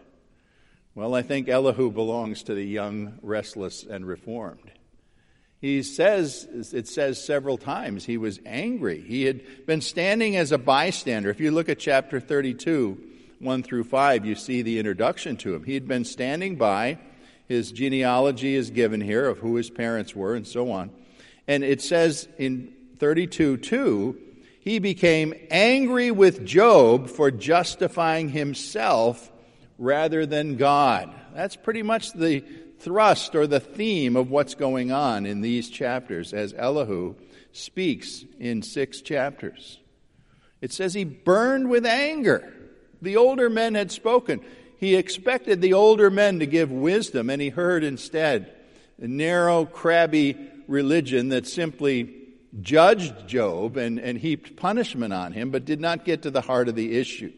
Well, 0.94 1.14
I 1.14 1.22
think 1.22 1.48
Elihu 1.48 1.90
belongs 1.90 2.44
to 2.44 2.54
the 2.54 2.64
young, 2.64 3.18
restless, 3.22 3.84
and 3.84 4.06
reformed. 4.06 4.70
He 5.60 5.82
says, 5.82 6.48
it 6.72 6.86
says 6.86 7.22
several 7.22 7.58
times, 7.58 8.04
he 8.04 8.16
was 8.16 8.38
angry. 8.46 9.00
He 9.00 9.24
had 9.24 9.66
been 9.66 9.80
standing 9.80 10.36
as 10.36 10.52
a 10.52 10.58
bystander. 10.58 11.30
If 11.30 11.40
you 11.40 11.50
look 11.50 11.68
at 11.68 11.80
chapter 11.80 12.20
32, 12.20 12.98
1 13.40 13.62
through 13.64 13.84
5, 13.84 14.24
you 14.24 14.34
see 14.36 14.62
the 14.62 14.78
introduction 14.78 15.36
to 15.38 15.54
him. 15.54 15.64
He 15.64 15.74
had 15.74 15.88
been 15.88 16.04
standing 16.04 16.56
by. 16.56 16.98
His 17.48 17.72
genealogy 17.72 18.54
is 18.54 18.70
given 18.70 19.00
here 19.00 19.26
of 19.26 19.38
who 19.38 19.56
his 19.56 19.70
parents 19.70 20.14
were 20.14 20.34
and 20.34 20.46
so 20.46 20.70
on. 20.70 20.90
And 21.46 21.64
it 21.64 21.80
says 21.80 22.28
in 22.36 22.74
32 22.98 23.56
2, 23.56 24.18
he 24.60 24.78
became 24.78 25.32
angry 25.50 26.10
with 26.10 26.44
Job 26.44 27.08
for 27.08 27.30
justifying 27.30 28.28
himself 28.28 29.32
rather 29.78 30.26
than 30.26 30.56
God. 30.56 31.10
That's 31.34 31.56
pretty 31.56 31.82
much 31.82 32.12
the 32.12 32.44
thrust 32.80 33.34
or 33.34 33.46
the 33.46 33.60
theme 33.60 34.14
of 34.14 34.30
what's 34.30 34.54
going 34.54 34.92
on 34.92 35.24
in 35.24 35.40
these 35.40 35.70
chapters 35.70 36.34
as 36.34 36.52
Elihu 36.52 37.14
speaks 37.52 38.24
in 38.38 38.62
six 38.62 39.00
chapters. 39.00 39.78
It 40.60 40.72
says 40.72 40.94
he 40.94 41.04
burned 41.04 41.70
with 41.70 41.86
anger. 41.86 42.52
The 43.00 43.16
older 43.16 43.48
men 43.48 43.74
had 43.74 43.90
spoken. 43.90 44.40
He 44.78 44.94
expected 44.94 45.60
the 45.60 45.74
older 45.74 46.08
men 46.08 46.38
to 46.38 46.46
give 46.46 46.70
wisdom, 46.70 47.30
and 47.30 47.42
he 47.42 47.48
heard 47.48 47.82
instead 47.82 48.52
a 49.00 49.08
narrow, 49.08 49.64
crabby 49.64 50.36
religion 50.68 51.30
that 51.30 51.46
simply 51.46 52.14
judged 52.60 53.26
Job 53.26 53.76
and, 53.76 53.98
and 53.98 54.18
heaped 54.18 54.56
punishment 54.56 55.12
on 55.12 55.32
him, 55.32 55.50
but 55.50 55.64
did 55.64 55.80
not 55.80 56.04
get 56.04 56.22
to 56.22 56.30
the 56.30 56.40
heart 56.40 56.68
of 56.68 56.76
the 56.76 56.96
issue. 56.96 57.32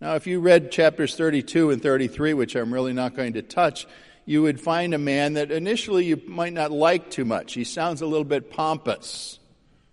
Now, 0.00 0.14
if 0.14 0.28
you 0.28 0.38
read 0.38 0.70
chapters 0.70 1.16
32 1.16 1.70
and 1.70 1.82
33, 1.82 2.34
which 2.34 2.54
I'm 2.54 2.72
really 2.72 2.92
not 2.92 3.16
going 3.16 3.32
to 3.32 3.42
touch, 3.42 3.86
you 4.24 4.42
would 4.42 4.60
find 4.60 4.94
a 4.94 4.98
man 4.98 5.34
that 5.34 5.50
initially 5.50 6.04
you 6.04 6.22
might 6.26 6.52
not 6.52 6.70
like 6.70 7.10
too 7.10 7.24
much. 7.24 7.54
He 7.54 7.64
sounds 7.64 8.00
a 8.00 8.06
little 8.06 8.24
bit 8.24 8.50
pompous. 8.50 9.40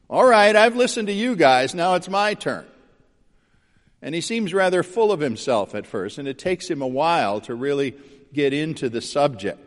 All 0.10 0.25
right, 0.25 0.56
I've 0.56 0.75
listened 0.75 1.08
to 1.08 1.14
you 1.14 1.36
guys, 1.36 1.74
now 1.74 1.96
it's 1.96 2.10
my 2.10 2.36
turn. 2.36 2.66
And 4.02 4.14
he 4.14 4.22
seems 4.22 4.54
rather 4.54 4.84
full 4.84 5.12
of 5.12 5.20
himself 5.20 5.74
at 5.74 5.88
first, 5.88 6.18
and 6.18 6.27
it 6.27 6.38
takes 6.38 6.70
him 6.70 6.81
a 6.81 6.88
while 6.88 7.42
to 7.42 7.55
really 7.55 7.96
get 8.34 8.53
into 8.53 8.90
the 8.90 9.01
subject. 9.01 9.62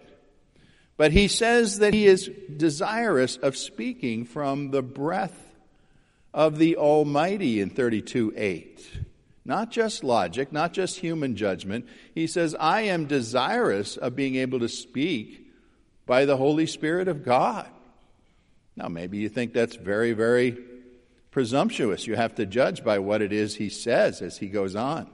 But 0.96 1.12
he 1.12 1.28
says 1.28 1.78
that 1.78 1.94
he 1.94 2.06
is 2.06 2.30
desirous 2.56 3.36
of 3.36 3.56
speaking 3.56 4.24
from 4.24 4.70
the 4.70 4.82
breath 4.82 5.54
of 6.34 6.58
the 6.58 6.76
Almighty 6.76 7.60
in 7.60 7.70
32 7.70 8.34
8. 8.36 8.90
Not 9.44 9.70
just 9.70 10.04
logic, 10.04 10.52
not 10.52 10.74
just 10.74 10.98
human 10.98 11.34
judgment. 11.34 11.86
He 12.14 12.26
says, 12.26 12.54
I 12.58 12.82
am 12.82 13.06
desirous 13.06 13.96
of 13.96 14.14
being 14.14 14.36
able 14.36 14.58
to 14.58 14.68
speak 14.68 15.46
by 16.04 16.26
the 16.26 16.36
Holy 16.36 16.66
Spirit 16.66 17.08
of 17.08 17.24
God. 17.24 17.66
Now, 18.76 18.88
maybe 18.88 19.18
you 19.18 19.28
think 19.28 19.54
that's 19.54 19.76
very, 19.76 20.12
very 20.12 20.56
presumptuous. 21.30 22.06
You 22.06 22.16
have 22.16 22.34
to 22.36 22.46
judge 22.46 22.84
by 22.84 22.98
what 22.98 23.22
it 23.22 23.32
is 23.32 23.56
he 23.56 23.68
says 23.68 24.22
as 24.22 24.38
he 24.38 24.48
goes 24.48 24.74
on. 24.76 25.08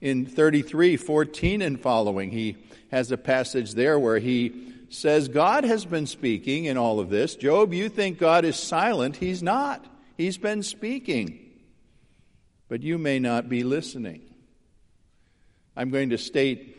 In 0.00 0.26
33, 0.26 0.96
14 0.96 1.62
and 1.62 1.80
following, 1.80 2.30
he 2.30 2.56
has 2.90 3.10
a 3.10 3.16
passage 3.16 3.72
there 3.72 3.98
where 3.98 4.18
he 4.18 4.72
says, 4.90 5.28
God 5.28 5.64
has 5.64 5.84
been 5.84 6.06
speaking 6.06 6.66
in 6.66 6.76
all 6.76 7.00
of 7.00 7.10
this. 7.10 7.34
Job, 7.34 7.72
you 7.72 7.88
think 7.88 8.18
God 8.18 8.44
is 8.44 8.56
silent. 8.56 9.16
He's 9.16 9.42
not. 9.42 9.84
He's 10.16 10.38
been 10.38 10.62
speaking 10.62 11.46
but 12.68 12.82
you 12.82 12.98
may 12.98 13.18
not 13.18 13.48
be 13.48 13.62
listening. 13.62 14.22
I'm 15.76 15.90
going 15.90 16.10
to 16.10 16.18
state 16.18 16.76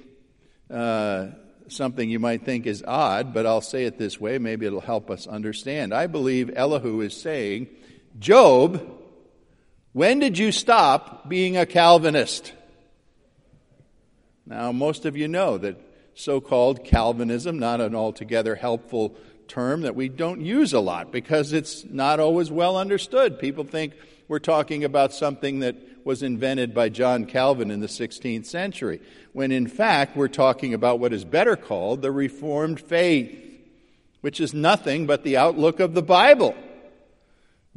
uh, 0.69 1.27
something 1.69 2.09
you 2.09 2.19
might 2.19 2.43
think 2.43 2.65
is 2.65 2.83
odd, 2.85 3.33
but 3.33 3.45
I'll 3.45 3.61
say 3.61 3.85
it 3.85 3.97
this 3.97 4.19
way. 4.19 4.37
Maybe 4.37 4.65
it'll 4.65 4.81
help 4.81 5.09
us 5.09 5.27
understand. 5.27 5.93
I 5.93 6.07
believe 6.07 6.51
Elihu 6.55 7.01
is 7.01 7.15
saying, 7.15 7.67
Job, 8.19 8.81
when 9.93 10.19
did 10.19 10.37
you 10.37 10.51
stop 10.51 11.29
being 11.29 11.55
a 11.55 11.65
Calvinist? 11.65 12.53
Now, 14.45 14.71
most 14.71 15.05
of 15.05 15.15
you 15.15 15.27
know 15.27 15.57
that 15.57 15.79
so 16.15 16.41
called 16.41 16.83
Calvinism, 16.83 17.59
not 17.59 17.79
an 17.79 17.93
altogether 17.93 18.55
helpful 18.55 19.15
term 19.47 19.81
that 19.81 19.95
we 19.95 20.09
don't 20.09 20.41
use 20.41 20.73
a 20.73 20.79
lot 20.79 21.11
because 21.11 21.53
it's 21.53 21.85
not 21.85 22.19
always 22.19 22.49
well 22.49 22.75
understood. 22.75 23.39
People 23.39 23.63
think 23.63 23.93
we're 24.27 24.39
talking 24.39 24.83
about 24.83 25.13
something 25.13 25.59
that 25.59 25.75
was 26.03 26.23
invented 26.23 26.73
by 26.73 26.89
John 26.89 27.25
Calvin 27.25 27.69
in 27.69 27.81
the 27.81 27.87
16th 27.87 28.45
century, 28.45 28.99
when 29.33 29.51
in 29.51 29.67
fact 29.67 30.17
we're 30.17 30.27
talking 30.27 30.73
about 30.73 30.99
what 30.99 31.13
is 31.13 31.23
better 31.23 31.55
called 31.55 32.01
the 32.01 32.11
Reformed 32.11 32.79
faith, 32.79 33.37
which 34.21 34.39
is 34.39 34.53
nothing 34.53 35.05
but 35.05 35.23
the 35.23 35.37
outlook 35.37 35.79
of 35.79 35.93
the 35.93 36.01
Bible. 36.01 36.55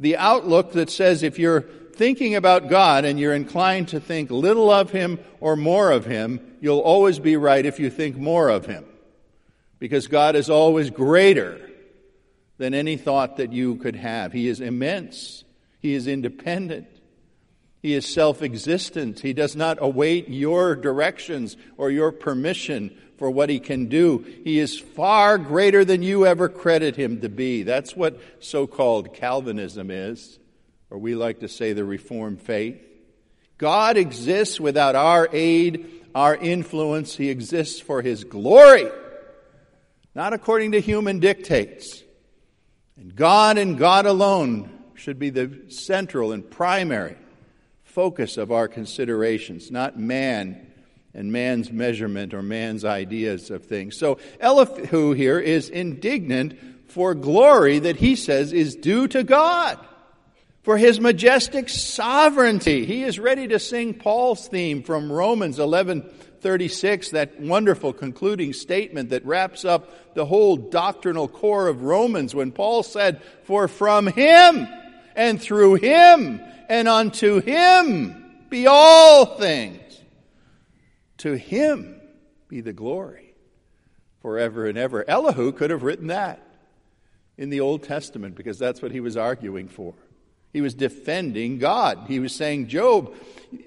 The 0.01 0.17
outlook 0.17 0.73
that 0.73 0.89
says 0.89 1.21
if 1.21 1.37
you're 1.37 1.61
thinking 1.61 2.33
about 2.33 2.69
God 2.69 3.05
and 3.05 3.19
you're 3.19 3.35
inclined 3.35 3.89
to 3.89 3.99
think 3.99 4.31
little 4.31 4.71
of 4.71 4.89
Him 4.89 5.19
or 5.39 5.55
more 5.55 5.91
of 5.91 6.05
Him, 6.05 6.39
you'll 6.59 6.79
always 6.79 7.19
be 7.19 7.37
right 7.37 7.63
if 7.63 7.79
you 7.79 7.91
think 7.91 8.17
more 8.17 8.49
of 8.49 8.65
Him. 8.65 8.83
Because 9.77 10.07
God 10.07 10.35
is 10.35 10.49
always 10.49 10.89
greater 10.89 11.69
than 12.57 12.73
any 12.73 12.97
thought 12.97 13.37
that 13.37 13.53
you 13.53 13.75
could 13.75 13.95
have. 13.95 14.33
He 14.33 14.47
is 14.47 14.59
immense. 14.59 15.43
He 15.79 15.93
is 15.93 16.07
independent. 16.07 16.87
He 17.83 17.93
is 17.93 18.11
self 18.11 18.41
existent. 18.41 19.19
He 19.19 19.33
does 19.33 19.55
not 19.55 19.77
await 19.79 20.29
your 20.29 20.75
directions 20.75 21.57
or 21.77 21.91
your 21.91 22.11
permission 22.11 22.97
for 23.21 23.29
what 23.29 23.49
he 23.51 23.59
can 23.59 23.85
do. 23.85 24.25
He 24.43 24.57
is 24.57 24.79
far 24.79 25.37
greater 25.37 25.85
than 25.85 26.01
you 26.01 26.25
ever 26.25 26.49
credit 26.49 26.95
him 26.95 27.21
to 27.21 27.29
be. 27.29 27.61
That's 27.61 27.95
what 27.95 28.19
so 28.39 28.65
called 28.65 29.13
Calvinism 29.13 29.91
is, 29.91 30.39
or 30.89 30.97
we 30.97 31.13
like 31.13 31.41
to 31.41 31.47
say 31.47 31.73
the 31.73 31.85
Reformed 31.85 32.41
faith. 32.41 32.81
God 33.59 33.95
exists 33.95 34.59
without 34.59 34.95
our 34.95 35.29
aid, 35.31 35.87
our 36.15 36.35
influence. 36.35 37.15
He 37.15 37.29
exists 37.29 37.79
for 37.79 38.01
his 38.01 38.23
glory, 38.23 38.89
not 40.15 40.33
according 40.33 40.71
to 40.71 40.81
human 40.81 41.19
dictates. 41.19 42.01
And 42.97 43.15
God 43.15 43.59
and 43.59 43.77
God 43.77 44.07
alone 44.07 44.71
should 44.95 45.19
be 45.19 45.29
the 45.29 45.65
central 45.67 46.31
and 46.31 46.49
primary 46.49 47.17
focus 47.83 48.37
of 48.37 48.51
our 48.51 48.67
considerations, 48.67 49.69
not 49.69 49.99
man 49.99 50.70
and 51.13 51.31
man's 51.31 51.71
measurement 51.71 52.33
or 52.33 52.41
man's 52.41 52.85
ideas 52.85 53.49
of 53.51 53.65
things. 53.65 53.97
So 53.97 54.17
Elihu 54.39 55.13
here 55.13 55.39
is 55.39 55.69
indignant 55.69 56.57
for 56.87 57.13
glory 57.13 57.79
that 57.79 57.97
he 57.97 58.15
says 58.15 58.53
is 58.53 58.75
due 58.75 59.07
to 59.09 59.23
God. 59.23 59.79
For 60.63 60.77
his 60.77 60.99
majestic 60.99 61.69
sovereignty. 61.69 62.85
He 62.85 63.03
is 63.03 63.17
ready 63.17 63.47
to 63.47 63.57
sing 63.57 63.95
Paul's 63.95 64.47
theme 64.47 64.83
from 64.83 65.11
Romans 65.11 65.57
11:36, 65.57 67.09
that 67.11 67.41
wonderful 67.41 67.93
concluding 67.93 68.53
statement 68.53 69.09
that 69.09 69.25
wraps 69.25 69.65
up 69.65 70.13
the 70.13 70.25
whole 70.25 70.57
doctrinal 70.57 71.27
core 71.27 71.67
of 71.67 71.81
Romans 71.81 72.35
when 72.35 72.51
Paul 72.51 72.83
said, 72.83 73.21
"For 73.43 73.67
from 73.67 74.05
him 74.05 74.67
and 75.15 75.41
through 75.41 75.75
him 75.75 76.39
and 76.69 76.87
unto 76.87 77.41
him 77.41 78.15
be 78.49 78.67
all 78.67 79.25
things. 79.37 79.90
To 81.21 81.37
him 81.37 82.01
be 82.47 82.61
the 82.61 82.73
glory 82.73 83.35
forever 84.21 84.65
and 84.65 84.75
ever. 84.77 85.07
Elihu 85.07 85.51
could 85.51 85.69
have 85.69 85.83
written 85.83 86.07
that 86.07 86.41
in 87.37 87.51
the 87.51 87.59
Old 87.59 87.83
Testament 87.83 88.35
because 88.35 88.57
that's 88.57 88.81
what 88.81 88.91
he 88.91 88.99
was 88.99 89.17
arguing 89.17 89.67
for. 89.67 89.93
He 90.51 90.61
was 90.61 90.73
defending 90.73 91.59
God. 91.59 92.05
He 92.07 92.19
was 92.19 92.33
saying, 92.33 92.69
Job, 92.69 93.13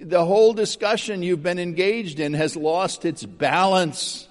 the 0.00 0.24
whole 0.24 0.52
discussion 0.52 1.22
you've 1.22 1.44
been 1.44 1.60
engaged 1.60 2.18
in 2.18 2.34
has 2.34 2.56
lost 2.56 3.04
its 3.04 3.24
balance. 3.24 4.28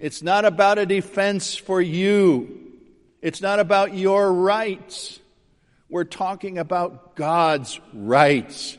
It's 0.00 0.20
not 0.20 0.44
about 0.44 0.78
a 0.78 0.86
defense 0.86 1.54
for 1.54 1.80
you. 1.80 2.72
It's 3.22 3.40
not 3.40 3.60
about 3.60 3.94
your 3.94 4.32
rights. 4.32 5.20
We're 5.88 6.04
talking 6.04 6.58
about 6.58 7.14
God's 7.14 7.80
rights, 7.94 8.78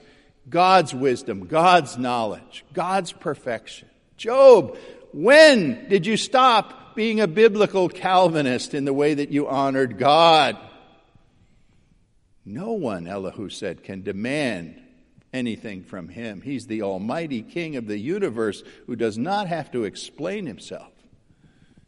God's 0.50 0.94
wisdom, 0.94 1.48
God's 1.48 1.98
knowledge, 1.98 2.64
God's 2.74 3.12
perfection. 3.12 3.90
Job, 4.16 4.78
when 5.14 5.90
did 5.90 6.06
you 6.06 6.18
stop 6.18 6.96
being 6.96 7.20
a 7.20 7.28
biblical 7.28 7.90
Calvinist 7.90 8.74
in 8.74 8.86
the 8.86 8.94
way 8.94 9.14
that 9.14 9.30
you 9.30 9.48
honored 9.48 9.98
God? 9.98 10.58
No 12.46 12.72
one, 12.72 13.08
Elihu 13.08 13.50
said, 13.50 13.84
can 13.84 14.04
demand 14.04 14.82
anything 15.34 15.84
from 15.84 16.08
him. 16.08 16.42
He's 16.42 16.68
the 16.68 16.82
almighty 16.82 17.42
king 17.42 17.76
of 17.76 17.88
the 17.88 17.98
universe 17.98 18.64
who 18.86 18.96
does 18.96 19.18
not 19.18 19.48
have 19.48 19.72
to 19.72 19.84
explain 19.84 20.46
himself 20.46 20.92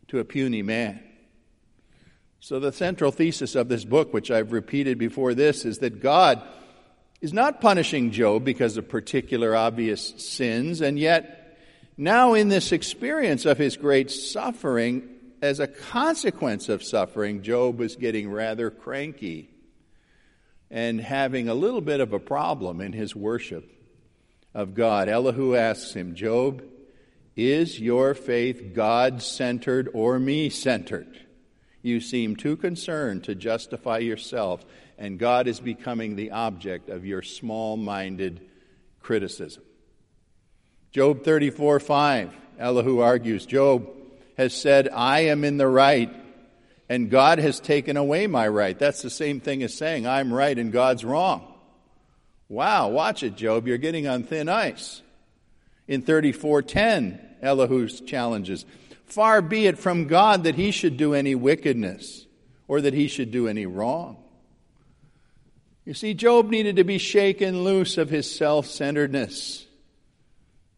to 0.09 0.19
a 0.19 0.25
puny 0.25 0.61
man. 0.61 1.01
So, 2.41 2.59
the 2.59 2.71
central 2.71 3.11
thesis 3.11 3.55
of 3.55 3.67
this 3.67 3.83
book, 3.83 4.13
which 4.13 4.31
I've 4.31 4.51
repeated 4.51 4.97
before 4.97 5.33
this, 5.33 5.65
is 5.65 5.79
that 5.79 6.01
God 6.01 6.41
is 7.21 7.33
not 7.33 7.61
punishing 7.61 8.11
Job 8.11 8.43
because 8.43 8.77
of 8.77 8.87
particular 8.87 9.55
obvious 9.55 10.13
sins, 10.17 10.81
and 10.81 10.97
yet, 10.97 11.57
now 11.97 12.33
in 12.33 12.49
this 12.49 12.71
experience 12.71 13.45
of 13.45 13.57
his 13.57 13.75
great 13.75 14.09
suffering, 14.09 15.09
as 15.41 15.59
a 15.59 15.67
consequence 15.67 16.69
of 16.69 16.83
suffering, 16.83 17.41
Job 17.43 17.81
is 17.81 17.95
getting 17.95 18.29
rather 18.29 18.69
cranky 18.69 19.49
and 20.71 21.01
having 21.01 21.49
a 21.49 21.53
little 21.53 21.81
bit 21.81 21.99
of 21.99 22.13
a 22.13 22.19
problem 22.19 22.79
in 22.81 22.93
his 22.93 23.15
worship 23.15 23.69
of 24.53 24.75
God. 24.75 25.09
Elihu 25.09 25.55
asks 25.55 25.93
him, 25.93 26.15
Job, 26.15 26.63
is 27.35 27.79
your 27.79 28.13
faith 28.13 28.73
God 28.73 29.21
centered 29.21 29.89
or 29.93 30.19
me 30.19 30.49
centered? 30.49 31.25
You 31.81 32.01
seem 32.01 32.35
too 32.35 32.57
concerned 32.57 33.23
to 33.25 33.35
justify 33.35 33.99
yourself, 33.99 34.65
and 34.99 35.17
God 35.17 35.47
is 35.47 35.61
becoming 35.61 36.15
the 36.15 36.31
object 36.31 36.89
of 36.89 37.05
your 37.05 37.21
small 37.21 37.77
minded 37.77 38.41
criticism. 38.99 39.63
Job 40.91 41.23
34 41.23 41.79
5, 41.79 42.33
Elihu 42.59 42.99
argues, 42.99 43.45
Job 43.45 43.89
has 44.37 44.53
said, 44.53 44.89
I 44.89 45.21
am 45.21 45.45
in 45.45 45.57
the 45.57 45.67
right, 45.67 46.13
and 46.89 47.09
God 47.09 47.39
has 47.39 47.61
taken 47.61 47.95
away 47.95 48.27
my 48.27 48.47
right. 48.47 48.77
That's 48.77 49.01
the 49.01 49.09
same 49.09 49.39
thing 49.39 49.63
as 49.63 49.73
saying, 49.73 50.05
I'm 50.05 50.33
right 50.33 50.57
and 50.57 50.71
God's 50.71 51.05
wrong. 51.05 51.53
Wow, 52.49 52.89
watch 52.89 53.23
it, 53.23 53.35
Job. 53.35 53.67
You're 53.67 53.77
getting 53.77 54.07
on 54.07 54.23
thin 54.23 54.49
ice. 54.49 55.01
In 55.87 56.01
34:10, 56.01 57.19
Elihu's 57.41 58.01
challenges. 58.01 58.65
Far 59.05 59.41
be 59.41 59.65
it 59.65 59.79
from 59.79 60.07
God 60.07 60.43
that 60.43 60.55
he 60.55 60.71
should 60.71 60.97
do 60.97 61.13
any 61.13 61.35
wickedness 61.35 62.25
or 62.67 62.81
that 62.81 62.93
he 62.93 63.07
should 63.07 63.31
do 63.31 63.47
any 63.47 63.65
wrong. 63.65 64.17
You 65.89 65.95
see, 65.95 66.13
Job 66.13 66.51
needed 66.51 66.75
to 66.75 66.83
be 66.83 66.99
shaken 66.99 67.63
loose 67.63 67.97
of 67.97 68.11
his 68.11 68.29
self 68.29 68.67
centeredness. 68.67 69.65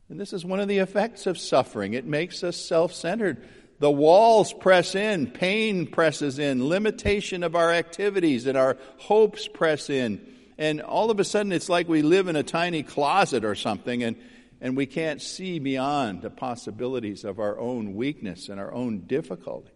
And 0.07 0.17
this 0.17 0.31
is 0.31 0.45
one 0.45 0.61
of 0.61 0.69
the 0.69 0.77
effects 0.77 1.27
of 1.27 1.37
suffering. 1.37 1.95
It 1.95 2.05
makes 2.05 2.45
us 2.45 2.55
self 2.55 2.93
centered. 2.93 3.45
The 3.79 3.91
walls 3.91 4.53
press 4.53 4.95
in, 4.95 5.29
pain 5.29 5.87
presses 5.87 6.39
in, 6.39 6.65
limitation 6.65 7.43
of 7.43 7.57
our 7.57 7.73
activities 7.73 8.47
and 8.47 8.57
our 8.57 8.77
hopes 8.99 9.49
press 9.49 9.89
in. 9.89 10.25
And 10.57 10.81
all 10.81 11.11
of 11.11 11.19
a 11.19 11.25
sudden, 11.25 11.51
it's 11.51 11.67
like 11.67 11.89
we 11.89 12.03
live 12.03 12.29
in 12.29 12.37
a 12.37 12.43
tiny 12.43 12.81
closet 12.81 13.43
or 13.43 13.55
something, 13.55 14.03
and 14.03 14.15
and 14.61 14.77
we 14.77 14.85
can't 14.85 15.21
see 15.21 15.59
beyond 15.59 16.21
the 16.21 16.29
possibilities 16.29 17.25
of 17.25 17.37
our 17.37 17.59
own 17.59 17.95
weakness 17.95 18.47
and 18.47 18.61
our 18.61 18.73
own 18.73 18.99
difficulty. 19.07 19.73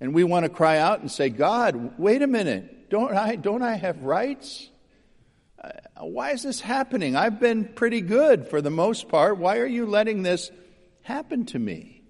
And 0.00 0.14
we 0.14 0.24
want 0.24 0.44
to 0.44 0.48
cry 0.48 0.78
out 0.78 1.00
and 1.00 1.10
say, 1.10 1.28
God, 1.28 1.98
wait 1.98 2.22
a 2.22 2.26
minute, 2.26 2.88
don't 2.90 3.14
I, 3.14 3.36
don't 3.36 3.62
I 3.62 3.74
have 3.74 4.02
rights? 4.02 4.70
Uh, 5.62 5.70
why 6.04 6.30
is 6.30 6.42
this 6.42 6.60
happening? 6.60 7.16
I've 7.16 7.40
been 7.40 7.64
pretty 7.64 8.00
good 8.00 8.46
for 8.46 8.60
the 8.60 8.70
most 8.70 9.08
part. 9.08 9.38
Why 9.38 9.58
are 9.58 9.66
you 9.66 9.86
letting 9.86 10.22
this 10.22 10.50
happen 11.02 11.46
to 11.46 11.58
me? 11.58 12.02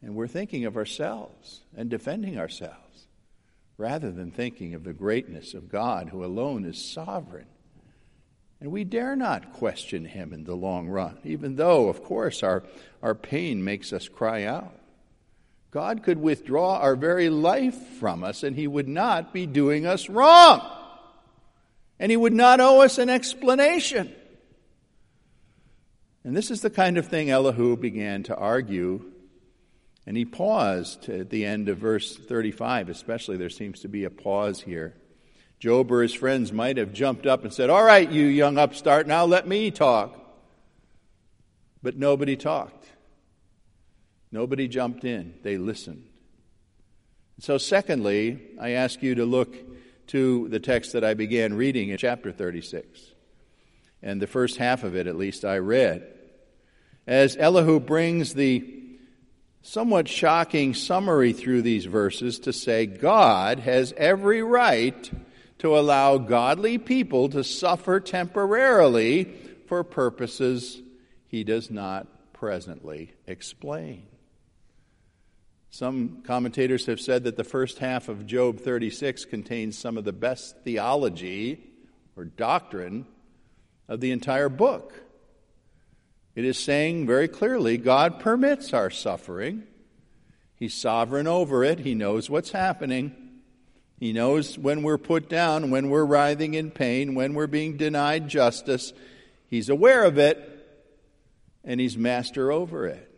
And 0.00 0.14
we're 0.14 0.28
thinking 0.28 0.64
of 0.66 0.76
ourselves 0.76 1.62
and 1.76 1.90
defending 1.90 2.38
ourselves 2.38 3.06
rather 3.76 4.12
than 4.12 4.30
thinking 4.30 4.74
of 4.74 4.84
the 4.84 4.92
greatness 4.92 5.54
of 5.54 5.68
God 5.68 6.10
who 6.10 6.24
alone 6.24 6.64
is 6.64 6.92
sovereign 6.92 7.46
and 8.64 8.72
we 8.72 8.84
dare 8.84 9.14
not 9.14 9.52
question 9.52 10.06
him 10.06 10.32
in 10.32 10.44
the 10.44 10.54
long 10.54 10.88
run, 10.88 11.18
even 11.22 11.56
though, 11.56 11.90
of 11.90 12.02
course, 12.02 12.42
our, 12.42 12.64
our 13.02 13.14
pain 13.14 13.62
makes 13.62 13.92
us 13.92 14.08
cry 14.08 14.44
out. 14.44 14.74
God 15.74 16.04
could 16.04 16.22
withdraw 16.22 16.78
our 16.78 16.94
very 16.94 17.28
life 17.28 17.74
from 17.98 18.22
us, 18.22 18.44
and 18.44 18.54
he 18.54 18.68
would 18.68 18.86
not 18.86 19.32
be 19.32 19.44
doing 19.44 19.86
us 19.86 20.08
wrong. 20.08 20.62
And 21.98 22.12
he 22.12 22.16
would 22.16 22.32
not 22.32 22.60
owe 22.60 22.82
us 22.82 22.98
an 22.98 23.10
explanation. 23.10 24.14
And 26.22 26.36
this 26.36 26.52
is 26.52 26.60
the 26.60 26.70
kind 26.70 26.96
of 26.96 27.08
thing 27.08 27.28
Elihu 27.28 27.76
began 27.76 28.22
to 28.24 28.36
argue. 28.36 29.04
And 30.06 30.16
he 30.16 30.24
paused 30.24 31.08
at 31.08 31.30
the 31.30 31.44
end 31.44 31.68
of 31.68 31.78
verse 31.78 32.16
35, 32.16 32.88
especially. 32.88 33.36
There 33.36 33.50
seems 33.50 33.80
to 33.80 33.88
be 33.88 34.04
a 34.04 34.10
pause 34.10 34.60
here. 34.60 34.94
Job 35.58 35.90
or 35.90 36.02
his 36.02 36.14
friends 36.14 36.52
might 36.52 36.76
have 36.76 36.92
jumped 36.92 37.26
up 37.26 37.42
and 37.42 37.52
said, 37.52 37.68
All 37.68 37.84
right, 37.84 38.08
you 38.08 38.26
young 38.26 38.58
upstart, 38.58 39.08
now 39.08 39.24
let 39.24 39.48
me 39.48 39.72
talk. 39.72 40.16
But 41.82 41.96
nobody 41.96 42.36
talked. 42.36 42.86
Nobody 44.34 44.66
jumped 44.66 45.04
in. 45.04 45.34
They 45.44 45.58
listened. 45.58 46.06
So, 47.38 47.56
secondly, 47.56 48.42
I 48.60 48.70
ask 48.70 49.00
you 49.00 49.14
to 49.14 49.24
look 49.24 49.54
to 50.08 50.48
the 50.48 50.58
text 50.58 50.94
that 50.94 51.04
I 51.04 51.14
began 51.14 51.54
reading 51.54 51.90
in 51.90 51.98
chapter 51.98 52.32
36. 52.32 53.12
And 54.02 54.20
the 54.20 54.26
first 54.26 54.56
half 54.56 54.82
of 54.82 54.96
it, 54.96 55.06
at 55.06 55.14
least, 55.14 55.44
I 55.44 55.58
read. 55.58 56.12
As 57.06 57.36
Elihu 57.36 57.78
brings 57.78 58.34
the 58.34 58.68
somewhat 59.62 60.08
shocking 60.08 60.74
summary 60.74 61.32
through 61.32 61.62
these 61.62 61.84
verses 61.84 62.40
to 62.40 62.52
say, 62.52 62.86
God 62.86 63.60
has 63.60 63.94
every 63.96 64.42
right 64.42 65.12
to 65.58 65.78
allow 65.78 66.18
godly 66.18 66.78
people 66.78 67.28
to 67.28 67.44
suffer 67.44 68.00
temporarily 68.00 69.32
for 69.68 69.84
purposes 69.84 70.82
he 71.28 71.44
does 71.44 71.70
not 71.70 72.32
presently 72.32 73.12
explain. 73.28 74.08
Some 75.74 76.22
commentators 76.22 76.86
have 76.86 77.00
said 77.00 77.24
that 77.24 77.36
the 77.36 77.42
first 77.42 77.80
half 77.80 78.08
of 78.08 78.28
Job 78.28 78.60
36 78.60 79.24
contains 79.24 79.76
some 79.76 79.98
of 79.98 80.04
the 80.04 80.12
best 80.12 80.58
theology 80.62 81.64
or 82.16 82.26
doctrine 82.26 83.06
of 83.88 83.98
the 83.98 84.12
entire 84.12 84.48
book. 84.48 84.92
It 86.36 86.44
is 86.44 86.60
saying 86.60 87.08
very 87.08 87.26
clearly 87.26 87.76
God 87.76 88.20
permits 88.20 88.72
our 88.72 88.88
suffering. 88.88 89.64
He's 90.54 90.74
sovereign 90.74 91.26
over 91.26 91.64
it. 91.64 91.80
He 91.80 91.96
knows 91.96 92.30
what's 92.30 92.52
happening. 92.52 93.40
He 93.98 94.12
knows 94.12 94.56
when 94.56 94.84
we're 94.84 94.96
put 94.96 95.28
down, 95.28 95.72
when 95.72 95.90
we're 95.90 96.04
writhing 96.04 96.54
in 96.54 96.70
pain, 96.70 97.16
when 97.16 97.34
we're 97.34 97.48
being 97.48 97.76
denied 97.76 98.28
justice. 98.28 98.92
He's 99.50 99.68
aware 99.68 100.04
of 100.04 100.18
it, 100.18 100.38
and 101.64 101.80
He's 101.80 101.98
master 101.98 102.52
over 102.52 102.86
it. 102.86 103.13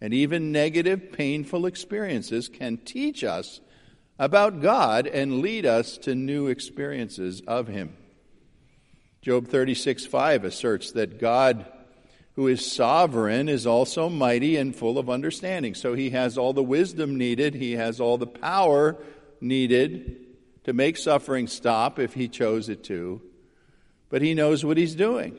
And 0.00 0.14
even 0.14 0.52
negative, 0.52 1.12
painful 1.12 1.66
experiences 1.66 2.48
can 2.48 2.78
teach 2.78 3.22
us 3.22 3.60
about 4.18 4.62
God 4.62 5.06
and 5.06 5.40
lead 5.40 5.66
us 5.66 5.98
to 5.98 6.14
new 6.14 6.46
experiences 6.46 7.42
of 7.46 7.68
Him. 7.68 7.96
Job 9.22 9.48
36 9.48 10.06
5 10.06 10.44
asserts 10.44 10.92
that 10.92 11.18
God, 11.18 11.66
who 12.36 12.46
is 12.46 12.70
sovereign, 12.70 13.48
is 13.48 13.66
also 13.66 14.08
mighty 14.08 14.56
and 14.56 14.74
full 14.74 14.98
of 14.98 15.10
understanding. 15.10 15.74
So 15.74 15.94
He 15.94 16.10
has 16.10 16.38
all 16.38 16.52
the 16.52 16.62
wisdom 16.62 17.16
needed, 17.18 17.54
He 17.54 17.72
has 17.72 18.00
all 18.00 18.16
the 18.16 18.26
power 18.26 18.96
needed 19.40 20.16
to 20.64 20.72
make 20.72 20.96
suffering 20.96 21.46
stop 21.46 21.98
if 21.98 22.14
he 22.14 22.28
chose 22.28 22.68
it 22.68 22.84
to, 22.84 23.20
but 24.08 24.22
he 24.22 24.34
knows 24.34 24.64
what 24.64 24.76
he's 24.76 24.94
doing. 24.94 25.36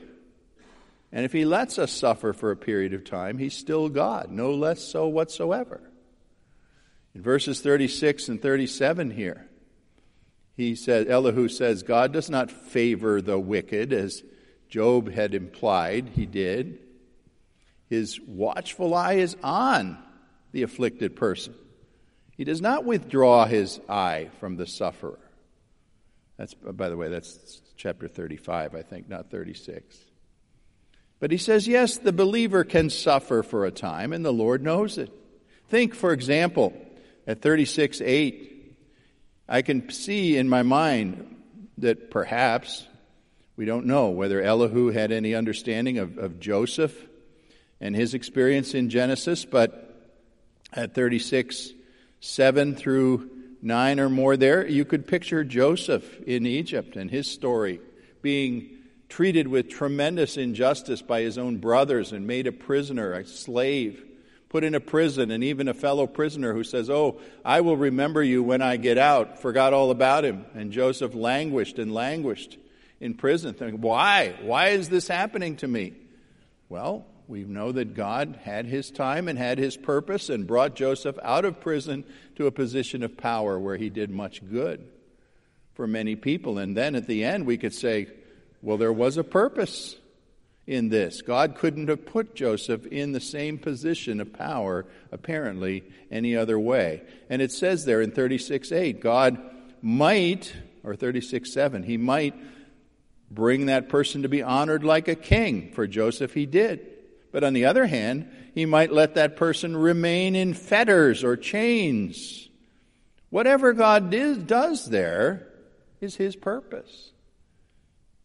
And 1.12 1.26
if 1.26 1.34
he 1.34 1.46
lets 1.46 1.78
us 1.78 1.92
suffer 1.92 2.34
for 2.34 2.52
a 2.52 2.58
period 2.58 2.94
of 2.94 3.04
time, 3.04 3.38
he's 3.38 3.56
still 3.56 3.90
God, 3.90 4.32
no 4.32 4.54
less 4.54 4.82
so 4.82 5.08
whatsoever. 5.08 5.82
In 7.14 7.22
verses 7.22 7.60
36 7.60 8.30
and 8.30 8.42
37 8.42 9.12
here, 9.12 9.48
he 10.56 10.76
said, 10.76 11.10
Elihu 11.10 11.50
says, 11.50 11.84
God 11.84 12.14
does 12.14 12.30
not 12.30 12.52
favor 12.52 13.22
the 13.22 13.40
wicked, 13.40 13.92
as 13.92 14.24
Job 14.70 15.12
had 15.12 15.34
implied 15.34 16.12
he 16.14 16.26
did. 16.26 16.80
His 17.90 18.20
watchful 18.22 18.94
eye 18.94 19.16
is 19.16 19.36
on 19.44 19.98
the 20.54 20.64
afflicted 20.64 21.16
person. 21.16 21.56
He 22.38 22.46
does 22.46 22.62
not 22.62 22.86
withdraw 22.86 23.46
his 23.46 23.82
eye 23.90 24.30
from 24.40 24.56
the 24.56 24.66
sufferer. 24.66 25.20
That's, 26.38 26.54
by 26.54 26.88
the 26.90 26.98
way, 26.98 27.10
that's 27.10 27.62
chapter 27.76 28.08
35, 28.08 28.76
I 28.76 28.82
think, 28.82 29.10
not 29.10 29.30
36. 29.30 29.98
But 31.22 31.30
he 31.30 31.38
says, 31.38 31.68
yes, 31.68 31.98
the 31.98 32.12
believer 32.12 32.64
can 32.64 32.90
suffer 32.90 33.44
for 33.44 33.66
a 33.66 33.72
time, 33.72 34.12
and 34.12 34.26
the 34.26 34.34
Lord 34.34 34.64
knows 34.64 34.98
it. 34.98 35.12
Think, 35.70 35.94
for 35.94 36.14
example, 36.14 36.74
at 37.28 37.44
36 37.44 38.02
8, 38.02 38.76
I 39.48 39.62
can 39.62 39.92
see 39.92 40.36
in 40.36 40.50
my 40.50 40.64
mind 40.64 41.44
that 41.78 42.10
perhaps, 42.10 42.88
we 43.56 43.66
don't 43.66 43.86
know 43.86 44.10
whether 44.10 44.42
Elihu 44.42 44.88
had 44.88 45.12
any 45.12 45.36
understanding 45.36 46.00
of, 46.00 46.18
of 46.18 46.40
Joseph 46.40 46.96
and 47.80 47.96
his 47.96 48.16
experience 48.16 48.74
in 48.74 48.90
Genesis, 48.90 49.46
but 49.46 50.12
at 50.74 50.96
36 50.96 51.72
7 52.20 52.76
through 52.76 53.30
9 53.62 54.00
or 54.00 54.10
more 54.10 54.38
there, 54.38 54.68
you 54.68 54.86
could 54.86 55.06
picture 55.06 55.44
Joseph 55.44 56.20
in 56.22 56.48
Egypt 56.48 56.96
and 56.96 57.12
his 57.12 57.30
story 57.30 57.80
being 58.24 58.81
treated 59.12 59.46
with 59.46 59.68
tremendous 59.68 60.38
injustice 60.38 61.02
by 61.02 61.20
his 61.20 61.38
own 61.38 61.58
brothers 61.58 62.14
and 62.14 62.26
made 62.26 62.48
a 62.48 62.52
prisoner, 62.52 63.12
a 63.12 63.26
slave, 63.26 64.02
put 64.48 64.64
in 64.64 64.74
a 64.74 64.80
prison, 64.80 65.32
and 65.32 65.44
even 65.44 65.68
a 65.68 65.74
fellow 65.74 66.08
prisoner 66.08 66.54
who 66.54 66.64
says, 66.64 66.90
Oh, 66.90 67.20
I 67.44 67.60
will 67.60 67.76
remember 67.76 68.24
you 68.24 68.42
when 68.42 68.62
I 68.62 68.78
get 68.78 68.98
out, 68.98 69.42
forgot 69.42 69.74
all 69.74 69.92
about 69.92 70.24
him. 70.24 70.46
And 70.56 70.72
Joseph 70.72 71.14
languished 71.14 71.78
and 71.78 71.94
languished 71.94 72.58
in 73.02 73.14
prison, 73.14 73.54
thinking, 73.54 73.82
Why? 73.82 74.34
Why 74.44 74.70
is 74.70 74.88
this 74.88 75.10
happening 75.10 75.58
to 75.58 75.68
me? 75.68 75.92
Well, 76.70 77.06
we 77.28 77.44
know 77.44 77.74
that 77.74 77.96
God 77.96 78.40
had 78.44 78.66
his 78.66 78.92
time 78.92 79.28
and 79.28 79.38
had 79.38 79.58
his 79.58 79.76
purpose 79.76 80.30
and 80.30 80.48
brought 80.48 80.74
Joseph 80.74 81.20
out 81.22 81.44
of 81.44 81.60
prison 81.60 82.06
to 82.38 82.48
a 82.48 82.52
position 82.52 83.04
of 83.04 83.18
power 83.18 83.60
where 83.60 83.76
he 83.76 83.90
did 83.90 84.10
much 84.10 84.42
good 84.50 84.88
for 85.74 85.86
many 85.86 86.16
people. 86.16 86.58
And 86.58 86.78
then 86.78 86.96
at 86.96 87.08
the 87.08 87.26
end, 87.26 87.46
we 87.46 87.58
could 87.58 87.74
say, 87.74 88.08
well, 88.62 88.78
there 88.78 88.94
was 88.94 89.18
a 89.18 89.24
purpose 89.24 89.96
in 90.68 90.90
this. 90.90 91.22
God 91.22 91.56
couldn't 91.56 91.90
have 91.90 92.06
put 92.06 92.36
Joseph 92.36 92.86
in 92.86 93.12
the 93.12 93.20
same 93.20 93.58
position 93.58 94.22
of 94.22 94.34
power, 94.34 94.86
apparently, 95.12 95.84
any 96.12 96.36
other 96.36 96.60
way. 96.60 97.02
And 97.30 97.42
it 97.42 97.52
says 97.52 97.86
there 97.86 98.02
in 98.02 98.12
36 98.12 98.72
8, 98.72 99.02
God 99.02 99.40
might, 99.82 100.54
or 100.84 100.96
36 100.96 101.52
7, 101.52 101.84
he 101.84 101.98
might 101.98 102.36
bring 103.30 103.68
that 103.68 103.90
person 103.90 104.24
to 104.24 104.30
be 104.30 104.44
honored 104.44 104.84
like 104.84 105.08
a 105.08 105.16
king. 105.16 105.72
For 105.72 105.88
Joseph, 105.88 106.34
he 106.34 106.46
did. 106.46 106.88
But 107.32 107.44
on 107.44 107.54
the 107.54 107.66
other 107.66 107.86
hand, 107.86 108.30
he 108.54 108.66
might 108.66 108.92
let 108.92 109.16
that 109.16 109.38
person 109.38 109.76
remain 109.76 110.36
in 110.36 110.54
fetters 110.54 111.24
or 111.24 111.38
chains. 111.38 112.50
Whatever 113.30 113.72
God 113.72 114.10
does 114.10 114.86
there 114.86 115.48
is 116.02 116.16
his 116.18 116.36
purpose. 116.36 117.12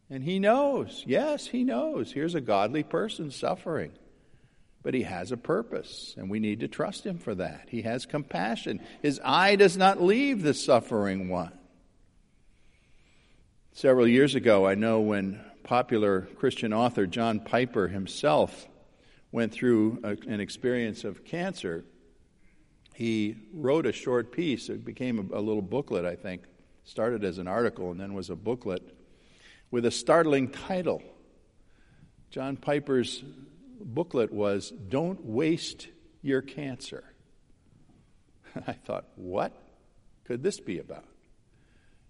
And 0.09 0.23
he 0.23 0.39
knows, 0.39 1.03
yes, 1.07 1.47
he 1.47 1.65
knows. 1.65 2.13
Here's 2.13 2.35
a 2.35 2.41
godly 2.41 2.85
person 2.85 3.31
suffering. 3.31 3.93
But 4.83 4.95
he 4.95 5.03
has 5.03 5.33
a 5.33 5.37
purpose, 5.37 6.15
and 6.17 6.31
we 6.31 6.39
need 6.39 6.61
to 6.61 6.69
trust 6.69 7.05
him 7.05 7.19
for 7.19 7.35
that. 7.35 7.67
He 7.69 7.83
has 7.83 8.07
compassion. 8.07 8.81
His 9.03 9.21
eye 9.25 9.57
does 9.57 9.77
not 9.77 10.01
leave 10.01 10.43
the 10.43 10.55
suffering 10.55 11.29
one. 11.29 11.53
Several 13.73 14.07
years 14.07 14.37
ago, 14.37 14.65
I 14.65 14.77
know 14.77 15.01
when 15.01 15.45
popular 15.65 16.23
Christian 16.37 16.73
author 16.73 17.07
John 17.07 17.41
Piper 17.41 17.89
himself 17.89 18.69
went 19.33 19.53
through 19.53 19.99
a, 20.05 20.17
an 20.33 20.39
experience 20.39 21.03
of 21.03 21.25
cancer, 21.25 21.85
he 22.95 23.37
wrote 23.53 23.87
a 23.87 23.93
short 23.93 24.31
piece. 24.31 24.69
It 24.69 24.85
became 24.85 25.31
a, 25.33 25.39
a 25.39 25.41
little 25.41 25.63
booklet, 25.63 26.05
I 26.05 26.15
think. 26.15 26.45
Started 26.85 27.25
as 27.25 27.39
an 27.39 27.49
article 27.49 27.91
and 27.91 27.99
then 27.99 28.15
was 28.15 28.31
a 28.31 28.37
booklet 28.37 28.96
with 29.71 29.85
a 29.85 29.91
startling 29.91 30.49
title. 30.49 31.03
John 32.31 32.57
Piper's 32.57 33.25
booklet 33.81 34.33
was 34.33 34.71
Don't 34.71 35.25
Waste 35.25 35.89
Your 36.23 36.43
Cancer. 36.43 37.05
I 38.67 38.73
thought, 38.73 39.07
what 39.17 39.53
could 40.25 40.43
this 40.43 40.61
be 40.61 40.79
about? 40.79 41.05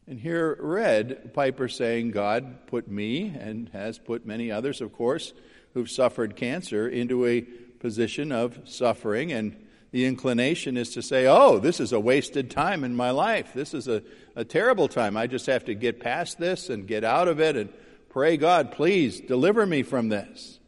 And 0.07 0.21
here 0.21 0.57
read 0.61 1.35
Piper 1.35 1.69
saying, 1.69 2.12
God 2.12 2.66
put 2.69 2.88
me, 2.88 3.35
and 3.38 3.69
has 3.71 3.99
put 3.99 4.25
many 4.25 4.53
others, 4.53 4.81
of 4.81 4.92
course, 4.92 5.33
who've 5.75 5.90
suffered 5.90 6.37
cancer, 6.37 6.88
into 6.88 7.27
a 7.27 7.40
position 7.40 8.31
of 8.31 8.61
suffering. 8.64 9.33
And 9.33 9.65
the 9.97 10.05
inclination 10.05 10.77
is 10.77 10.91
to 10.91 11.01
say, 11.01 11.27
oh, 11.27 11.59
this 11.59 11.81
is 11.81 11.95
a 11.95 11.99
wasted 11.99 12.51
time 12.51 12.85
in 12.85 12.95
my 12.95 13.11
life. 13.11 13.55
This 13.55 13.73
is 13.73 13.89
a 13.89 14.03
a 14.37 14.45
terrible 14.45 14.87
time. 14.87 15.17
I 15.17 15.27
just 15.27 15.47
have 15.47 15.65
to 15.65 15.75
get 15.75 15.99
past 15.99 16.39
this 16.39 16.69
and 16.69 16.87
get 16.87 17.03
out 17.03 17.27
of 17.27 17.41
it 17.41 17.57
and 17.57 17.73
pray, 18.11 18.37
God, 18.37 18.71
please 18.71 19.19
deliver 19.19 19.65
me 19.65 19.83
from 19.83 20.11
this. 20.11 20.61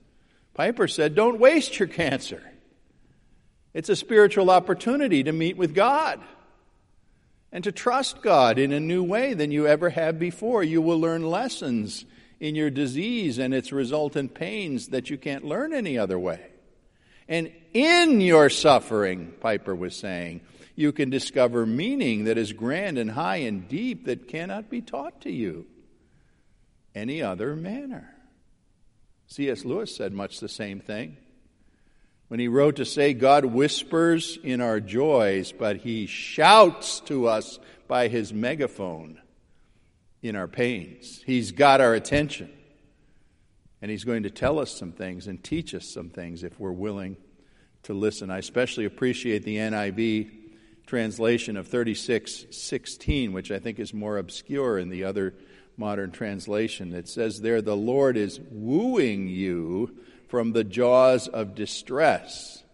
Piper 0.55 0.89
said, 0.89 1.15
Don't 1.15 1.39
waste 1.39 1.79
your 1.79 1.87
cancer. 1.87 2.43
It's 3.75 3.91
a 3.91 3.97
spiritual 3.97 4.51
opportunity 4.51 5.23
to 5.23 5.33
meet 5.33 5.59
with 5.59 5.75
God 5.75 6.21
and 7.53 7.63
to 7.65 7.71
trust 7.71 8.23
God 8.23 8.59
in 8.59 8.73
a 8.73 8.81
new 8.81 9.05
way 9.05 9.35
than 9.35 9.53
you 9.53 9.67
ever 9.67 9.91
have 9.91 10.19
before. 10.19 10.65
You 10.65 10.81
will 10.81 10.99
learn 10.99 11.23
lessons 11.23 12.07
in 12.41 12.55
your 12.55 12.71
disease 12.71 13.39
and 13.39 13.53
its 13.53 13.71
resultant 13.71 14.33
pains 14.35 14.89
that 14.89 15.11
you 15.11 15.19
can't 15.19 15.45
learn 15.45 15.75
any 15.75 15.99
other 15.99 16.19
way. 16.19 16.47
And 17.29 17.53
in 17.75 18.21
your 18.21 18.49
suffering, 18.49 19.35
Piper 19.41 19.75
was 19.75 19.95
saying, 19.95 20.41
you 20.75 20.93
can 20.93 21.11
discover 21.11 21.67
meaning 21.67 22.25
that 22.25 22.39
is 22.39 22.53
grand 22.53 22.99
and 22.99 23.11
high 23.11 23.39
and 23.39 23.69
deep 23.69 24.07
that 24.07 24.29
cannot 24.29 24.71
be 24.71 24.81
taught 24.81 25.23
to 25.23 25.31
you 25.31 25.67
any 26.95 27.21
other 27.21 27.55
manner. 27.57 28.15
C.S. 29.27 29.65
Lewis 29.65 29.95
said 29.95 30.13
much 30.13 30.41
the 30.41 30.49
same 30.49 30.81
thing 30.81 31.17
when 32.29 32.41
he 32.41 32.49
wrote 32.49 32.77
to 32.77 32.85
say, 32.85 33.15
God 33.15 33.45
whispers 33.45 34.39
in 34.43 34.61
our 34.61 34.81
joys, 34.81 35.51
but 35.51 35.79
he 35.79 36.07
shouts 36.07 37.01
to 37.01 37.27
us 37.27 37.59
by 37.89 38.09
his 38.09 38.33
megaphone 38.33 39.21
in 40.23 40.37
our 40.37 40.49
pains. 40.49 41.23
He's 41.27 41.53
got 41.53 41.81
our 41.81 41.95
attention. 41.95 42.51
And 43.81 43.91
he's 43.91 44.05
going 44.05 44.25
to 44.25 44.31
tell 44.31 44.59
us 44.59 44.73
some 44.73 44.93
things 44.93 45.27
and 45.27 45.43
teach 45.43 45.75
us 45.75 45.87
some 45.87 46.11
things 46.11 46.43
if 46.43 46.59
we're 46.59 46.73
willing 46.73 47.17
to 47.85 47.95
listen. 47.95 48.31
I 48.31 48.39
especially 48.39 48.85
appreciate 48.85 49.45
the 49.45 49.57
NIV 49.57 50.31
translation 50.87 51.57
of 51.57 51.69
36:16, 51.69 53.33
which 53.33 53.51
I 53.51 53.59
think 53.59 53.79
is 53.79 53.95
more 53.95 54.19
obscure 54.19 54.79
in 54.79 54.89
the 54.89 55.05
other 55.05 55.35
modern 55.77 56.11
translation. 56.11 56.93
It 56.93 57.07
says 57.07 57.41
there, 57.41 57.63
"The 57.63 57.77
Lord 57.77 58.17
is 58.17 58.41
wooing 58.51 59.29
you 59.29 59.97
from 60.27 60.53
the 60.53 60.65
jaws 60.65 61.29
of 61.29 61.55
distress 61.55 62.65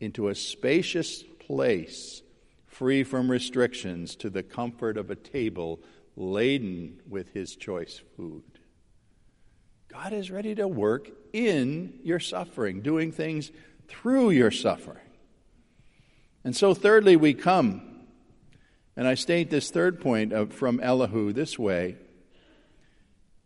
into 0.00 0.28
a 0.28 0.34
spacious 0.34 1.22
place, 1.22 2.22
free 2.66 3.04
from 3.04 3.30
restrictions, 3.30 4.16
to 4.16 4.30
the 4.30 4.42
comfort 4.42 4.96
of 4.96 5.10
a 5.10 5.16
table 5.16 5.80
laden 6.16 7.00
with 7.06 7.34
His 7.34 7.54
choice 7.54 8.00
food." 8.16 8.44
God 9.92 10.14
is 10.14 10.30
ready 10.30 10.54
to 10.54 10.66
work 10.66 11.10
in 11.34 11.98
your 12.02 12.18
suffering, 12.18 12.80
doing 12.80 13.12
things 13.12 13.52
through 13.88 14.30
your 14.30 14.50
suffering. 14.50 15.04
And 16.44 16.56
so, 16.56 16.72
thirdly, 16.72 17.16
we 17.16 17.34
come, 17.34 18.06
and 18.96 19.06
I 19.06 19.14
state 19.14 19.50
this 19.50 19.70
third 19.70 20.00
point 20.00 20.32
of, 20.32 20.54
from 20.54 20.80
Elihu 20.80 21.34
this 21.34 21.58
way 21.58 21.96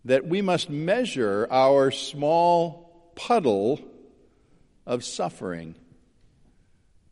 that 0.05 0.29
we 0.29 0.41
must 0.41 0.71
measure 0.71 1.49
our 1.51 1.91
small 1.91 3.11
puddle 3.17 3.81
of 4.87 5.03
suffering 5.03 5.75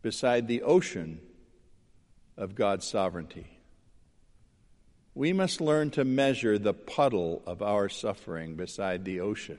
beside 0.01 0.47
the 0.47 0.63
ocean 0.63 1.21
of 2.37 2.55
God's 2.55 2.87
sovereignty. 2.87 3.54
We 5.15 5.33
must 5.33 5.61
learn 5.61 5.91
to 5.93 6.05
measure 6.05 6.59
the 6.59 6.75
puddle 6.75 7.43
of 7.47 7.63
our 7.63 7.89
suffering 7.89 8.57
beside 8.57 9.05
the 9.05 9.21
ocean 9.21 9.59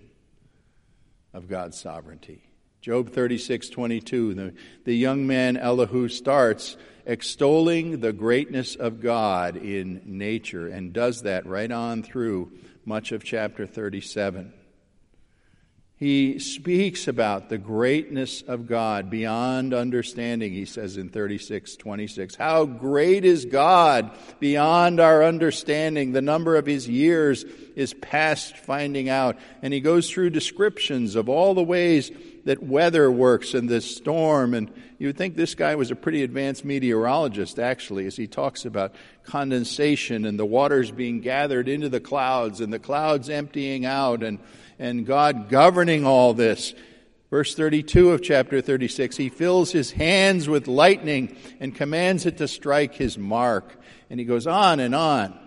of 1.33 1.47
God's 1.47 1.79
sovereignty. 1.79 2.43
Job 2.81 3.09
36, 3.09 3.69
22, 3.69 4.33
the, 4.33 4.53
the 4.83 4.95
young 4.95 5.25
man 5.25 5.57
Elihu 5.57 6.07
starts 6.07 6.77
extolling 7.05 7.99
the 7.99 8.13
greatness 8.13 8.75
of 8.75 9.01
God 9.01 9.57
in 9.57 10.01
nature 10.05 10.67
and 10.67 10.93
does 10.93 11.21
that 11.21 11.45
right 11.45 11.71
on 11.71 12.03
through 12.03 12.51
much 12.85 13.11
of 13.11 13.23
chapter 13.23 13.65
37. 13.65 14.53
He 15.97 16.39
speaks 16.39 17.07
about 17.07 17.47
the 17.47 17.57
greatness 17.57 18.41
of 18.41 18.67
God 18.67 19.09
beyond 19.09 19.73
understanding, 19.73 20.51
he 20.51 20.65
says 20.65 20.97
in 20.97 21.07
36 21.07 21.77
26. 21.77 22.35
How 22.35 22.65
great 22.65 23.23
is 23.23 23.45
God 23.45 24.11
beyond 24.41 24.99
our 24.99 25.23
understanding? 25.23 26.11
The 26.11 26.21
number 26.21 26.57
of 26.57 26.65
his 26.65 26.85
years 26.85 27.45
is 27.77 27.93
past 27.93 28.57
finding 28.57 29.07
out. 29.07 29.37
And 29.61 29.73
he 29.73 29.79
goes 29.79 30.09
through 30.09 30.31
descriptions 30.31 31.15
of 31.15 31.29
all 31.29 31.53
the 31.53 31.63
ways 31.63 32.11
that 32.45 32.63
weather 32.63 33.11
works 33.11 33.53
and 33.53 33.67
the 33.67 33.81
storm. 33.81 34.53
And 34.53 34.71
you 34.97 35.07
would 35.07 35.17
think 35.17 35.35
this 35.35 35.55
guy 35.55 35.75
was 35.75 35.91
a 35.91 35.95
pretty 35.95 36.23
advanced 36.23 36.63
meteorologist, 36.63 37.59
actually, 37.59 38.05
as 38.05 38.15
he 38.15 38.27
talks 38.27 38.65
about 38.65 38.95
condensation 39.23 40.25
and 40.25 40.39
the 40.39 40.45
waters 40.45 40.91
being 40.91 41.21
gathered 41.21 41.67
into 41.67 41.89
the 41.89 41.99
clouds 41.99 42.61
and 42.61 42.71
the 42.71 42.79
clouds 42.79 43.29
emptying 43.29 43.85
out 43.85 44.23
and, 44.23 44.39
and 44.79 45.05
God 45.05 45.49
governing 45.49 46.05
all 46.05 46.33
this. 46.33 46.73
Verse 47.31 47.55
32 47.55 48.11
of 48.11 48.21
chapter 48.21 48.61
36, 48.61 49.17
he 49.17 49.29
fills 49.29 49.71
his 49.71 49.91
hands 49.91 50.47
with 50.47 50.67
lightning 50.67 51.35
and 51.59 51.75
commands 51.75 52.27
it 52.27 52.37
to 52.37 52.47
strike 52.47 52.93
his 52.93 53.17
mark. 53.17 53.75
And 54.09 54.19
he 54.19 54.25
goes 54.25 54.45
on 54.45 54.79
and 54.79 54.93
on. 54.93 55.37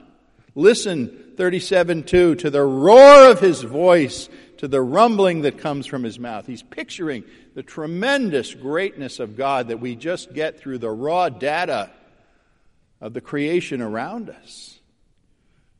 Listen, 0.57 1.35
37 1.37 2.03
2, 2.03 2.35
to 2.35 2.51
the 2.51 2.65
roar 2.65 3.31
of 3.31 3.39
his 3.39 3.63
voice, 3.63 4.29
to 4.59 4.69
the 4.69 4.83
rumbling 4.83 5.43
that 5.43 5.59
comes 5.59 5.87
from 5.87 6.03
his 6.03 6.19
mouth. 6.19 6.47
He's 6.47 6.63
picturing 6.63 7.25
the 7.55 7.63
tremendous 7.63 8.55
greatness 8.55 9.21
of 9.21 9.37
God 9.37 9.69
that 9.69 9.81
we 9.81 9.95
just 9.95 10.35
get 10.35 10.59
through 10.59 10.79
the 10.79 10.91
raw 10.91 11.29
data 11.29 11.91
of 13.01 13.15
the 13.15 13.21
creation 13.21 13.81
around 13.81 14.29
us. 14.29 14.79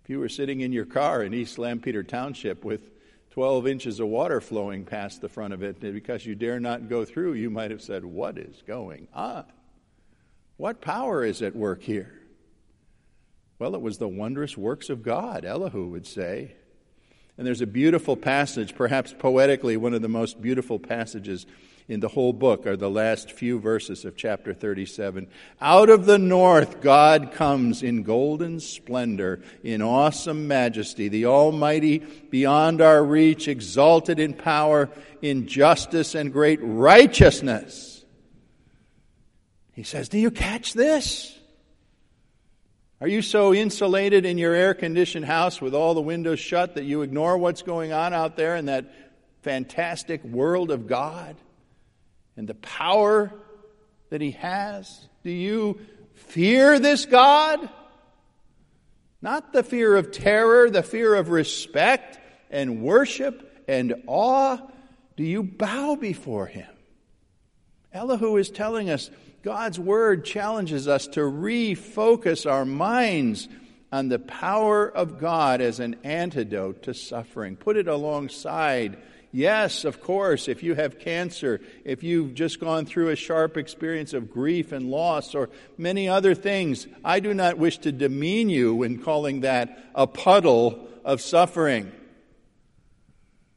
If 0.05 0.11
you 0.11 0.21
were 0.21 0.29
sitting 0.29 0.61
in 0.61 0.73
your 0.73 0.87
car 0.87 1.23
in 1.23 1.35
East 1.35 1.59
Lampeter 1.59 2.03
Township 2.03 2.65
with 2.65 2.91
12 3.33 3.67
inches 3.67 4.01
of 4.01 4.09
water 4.09 4.41
flowing 4.41 4.85
past 4.85 5.21
the 5.21 5.29
front 5.29 5.53
of 5.53 5.63
it, 5.63 5.81
because 5.81 6.25
you 6.25 6.35
dare 6.35 6.61
not 6.61 6.89
go 6.89 7.05
through, 7.05 7.35
you 7.35 7.51
might 7.51 7.71
have 7.71 7.83
said, 7.83 8.05
What 8.05 8.39
is 8.39 8.63
going 8.67 9.09
on? 9.13 9.45
What 10.57 10.81
power 10.81 11.25
is 11.25 11.43
at 11.43 11.55
work 11.55 11.83
here? 11.83 12.15
Well, 13.59 13.75
it 13.75 13.81
was 13.81 13.99
the 13.99 14.09
wondrous 14.09 14.57
works 14.57 14.89
of 14.89 15.03
God, 15.03 15.45
Elihu 15.45 15.89
would 15.89 16.07
say. 16.07 16.53
And 17.39 17.47
there's 17.47 17.61
a 17.61 17.67
beautiful 17.67 18.17
passage, 18.17 18.75
perhaps 18.75 19.15
poetically, 19.17 19.77
one 19.77 19.95
of 19.95 20.03
the 20.03 20.09
most 20.09 20.43
beautiful 20.43 20.81
passages 20.81 21.47
in 21.87 22.01
the 22.01 22.09
whole 22.09 22.33
book 22.33 22.67
are 22.67 22.77
the 22.77 22.91
last 22.91 23.31
few 23.31 23.61
verses 23.61 24.05
of 24.05 24.17
chapter 24.17 24.53
37. 24.53 25.29
Out 25.61 25.89
of 25.89 26.05
the 26.05 26.19
north, 26.19 26.81
God 26.81 27.31
comes 27.33 27.83
in 27.83 28.03
golden 28.03 28.59
splendor, 28.59 29.41
in 29.63 29.83
awesome 29.83 30.49
majesty, 30.49 31.09
the 31.09 31.27
Almighty 31.27 31.99
beyond 31.99 32.83
our 32.83 33.03
reach, 33.03 33.47
exalted 33.47 34.19
in 34.19 34.35
power, 34.35 34.91
in 35.23 35.47
justice 35.47 36.17
and 36.17 36.33
great 36.33 36.59
righteousness. 36.61 38.05
He 39.73 39.85
says, 39.85 40.09
Do 40.09 40.19
you 40.19 40.33
catch 40.33 40.75
this? 40.75 41.39
Are 43.01 43.09
you 43.09 43.23
so 43.23 43.55
insulated 43.55 44.27
in 44.27 44.39
your 44.39 44.55
air 44.55 44.75
conditioned 44.75 45.25
house 45.25 45.61
with 45.61 45.73
all 45.73 45.95
the 45.95 46.01
windows 46.01 46.41
shut 46.41 46.75
that 46.75 46.85
you 46.85 47.03
ignore 47.03 47.39
what's 47.39 47.63
going 47.63 47.93
on 47.93 48.13
out 48.13 48.37
there 48.37 48.57
in 48.57 48.67
that 48.67 48.93
fantastic 49.43 50.25
world 50.25 50.73
of 50.73 50.89
God 50.89 51.37
and 52.37 52.49
the 52.49 52.55
power 52.55 53.33
that 54.11 54.21
He 54.21 54.33
has? 54.33 55.09
Do 55.23 55.31
you 55.31 55.81
fear 56.15 56.81
this 56.81 57.07
God? 57.07 57.69
Not 59.23 59.53
the 59.53 59.63
fear 59.63 59.95
of 59.95 60.11
terror, 60.11 60.69
the 60.69 60.83
fear 60.83 61.15
of 61.15 61.31
respect 61.31 62.19
and 62.51 62.83
worship 62.83 63.65
and 63.69 63.95
awe. 64.09 64.59
Do 65.17 65.23
you 65.23 65.45
bow 65.45 65.95
before 65.95 66.47
Him? 66.47 66.69
Elihu 67.93 68.37
is 68.37 68.51
telling 68.51 68.91
us 68.91 69.09
God's 69.43 69.79
Word 69.79 70.25
challenges 70.25 70.89
us 70.89 71.07
to 71.09 71.21
refocus 71.21 72.51
our 72.51 72.65
minds 72.65 73.49
on 73.93 74.09
the 74.09 74.19
power 74.19 74.87
of 74.87 75.19
God 75.19 75.61
as 75.61 75.81
an 75.81 75.97
antidote 76.05 76.83
to 76.85 76.95
suffering. 76.95 77.57
Put 77.57 77.77
it 77.77 77.89
alongside. 77.89 78.99
Yes, 79.31 79.85
of 79.85 80.03
course, 80.03 80.49
if 80.49 80.63
you 80.63 80.75
have 80.75 80.99
cancer, 80.99 81.61
if 81.85 82.03
you've 82.03 82.35
just 82.35 82.61
gone 82.61 82.87
through 82.87 83.11
a 83.11 83.17
sharp 83.17 83.57
experience 83.57 84.13
of 84.13 84.31
grief 84.31 84.73
and 84.73 84.91
loss, 84.91 85.35
or 85.35 85.51
many 85.77 86.09
other 86.09 86.35
things, 86.35 86.87
I 87.05 87.21
do 87.21 87.33
not 87.33 87.59
wish 87.59 87.79
to 87.79 87.93
demean 87.93 88.49
you 88.49 88.83
in 88.83 89.03
calling 89.03 89.43
that 89.43 89.79
a 89.95 90.07
puddle 90.07 90.89
of 91.05 91.21
suffering. 91.21 91.93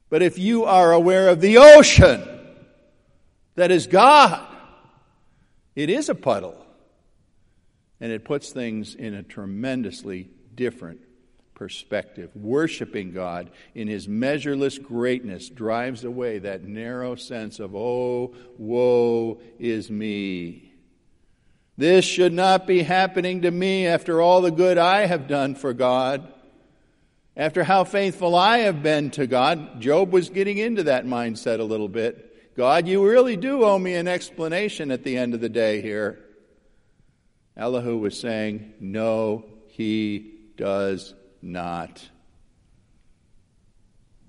But 0.10 0.22
if 0.22 0.38
you 0.38 0.65
are 0.65 0.91
aware 0.91 1.30
of 1.30 1.41
the 1.41 1.58
ocean 1.58 2.22
that 3.56 3.72
is 3.72 3.88
God, 3.88 4.46
it 5.75 5.89
is 5.89 6.10
a 6.10 6.15
puddle. 6.15 6.65
And 7.99 8.12
it 8.12 8.25
puts 8.25 8.51
things 8.51 8.95
in 8.95 9.13
a 9.13 9.21
tremendously 9.21 10.29
different 10.55 11.01
perspective. 11.53 12.31
Worshiping 12.36 13.12
God 13.12 13.51
in 13.75 13.88
His 13.88 14.07
measureless 14.07 14.79
greatness 14.79 15.47
drives 15.49 16.03
away 16.03 16.39
that 16.39 16.63
narrow 16.63 17.13
sense 17.13 17.60
of, 17.60 17.75
oh, 17.75 18.34
woe 18.57 19.39
is 19.60 19.91
me. 19.91 20.73
This 21.77 22.03
should 22.03 22.34
not 22.34 22.65
be 22.65 22.81
happening 22.81 23.43
to 23.43 23.51
me 23.51 23.86
after 23.86 24.21
all 24.21 24.41
the 24.41 24.49
good 24.49 24.79
I 24.79 25.05
have 25.05 25.27
done 25.27 25.53
for 25.53 25.73
God. 25.73 26.27
After 27.38 27.63
how 27.63 27.84
faithful 27.84 28.36
I 28.36 28.60
have 28.60 28.81
been 28.81 29.12
to 29.12 29.27
God, 29.27 29.79
Job 29.79 30.12
was 30.12 30.29
getting 30.29 30.57
into 30.57 30.84
that 30.84 31.05
mindset 31.05 31.60
a 31.60 31.63
little 31.63 31.88
bit. 31.88 32.31
God, 32.55 32.87
you 32.87 33.07
really 33.07 33.37
do 33.37 33.63
owe 33.63 33.79
me 33.79 33.95
an 33.95 34.07
explanation 34.07 34.91
at 34.91 35.03
the 35.03 35.17
end 35.17 35.33
of 35.33 35.39
the 35.41 35.49
day 35.49 35.81
here. 35.81 36.19
Elihu 37.55 37.97
was 37.97 38.19
saying, 38.19 38.73
No, 38.79 39.45
he 39.67 40.33
does 40.57 41.13
not. 41.41 42.09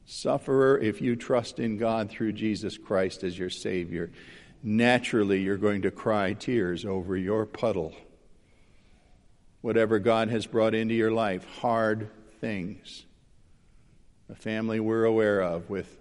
Sufferer, 0.04 0.78
if 0.78 1.00
you 1.00 1.16
trust 1.16 1.58
in 1.58 1.78
God 1.78 2.10
through 2.10 2.32
Jesus 2.32 2.76
Christ 2.76 3.24
as 3.24 3.38
your 3.38 3.50
Savior, 3.50 4.12
naturally 4.62 5.40
you're 5.40 5.56
going 5.56 5.82
to 5.82 5.90
cry 5.90 6.34
tears 6.34 6.84
over 6.84 7.16
your 7.16 7.46
puddle. 7.46 7.94
Whatever 9.62 9.98
God 9.98 10.28
has 10.28 10.46
brought 10.46 10.74
into 10.74 10.94
your 10.94 11.12
life, 11.12 11.44
hard 11.60 12.10
things. 12.40 13.06
A 14.28 14.34
family 14.34 14.80
we're 14.80 15.04
aware 15.04 15.40
of 15.40 15.70
with 15.70 15.98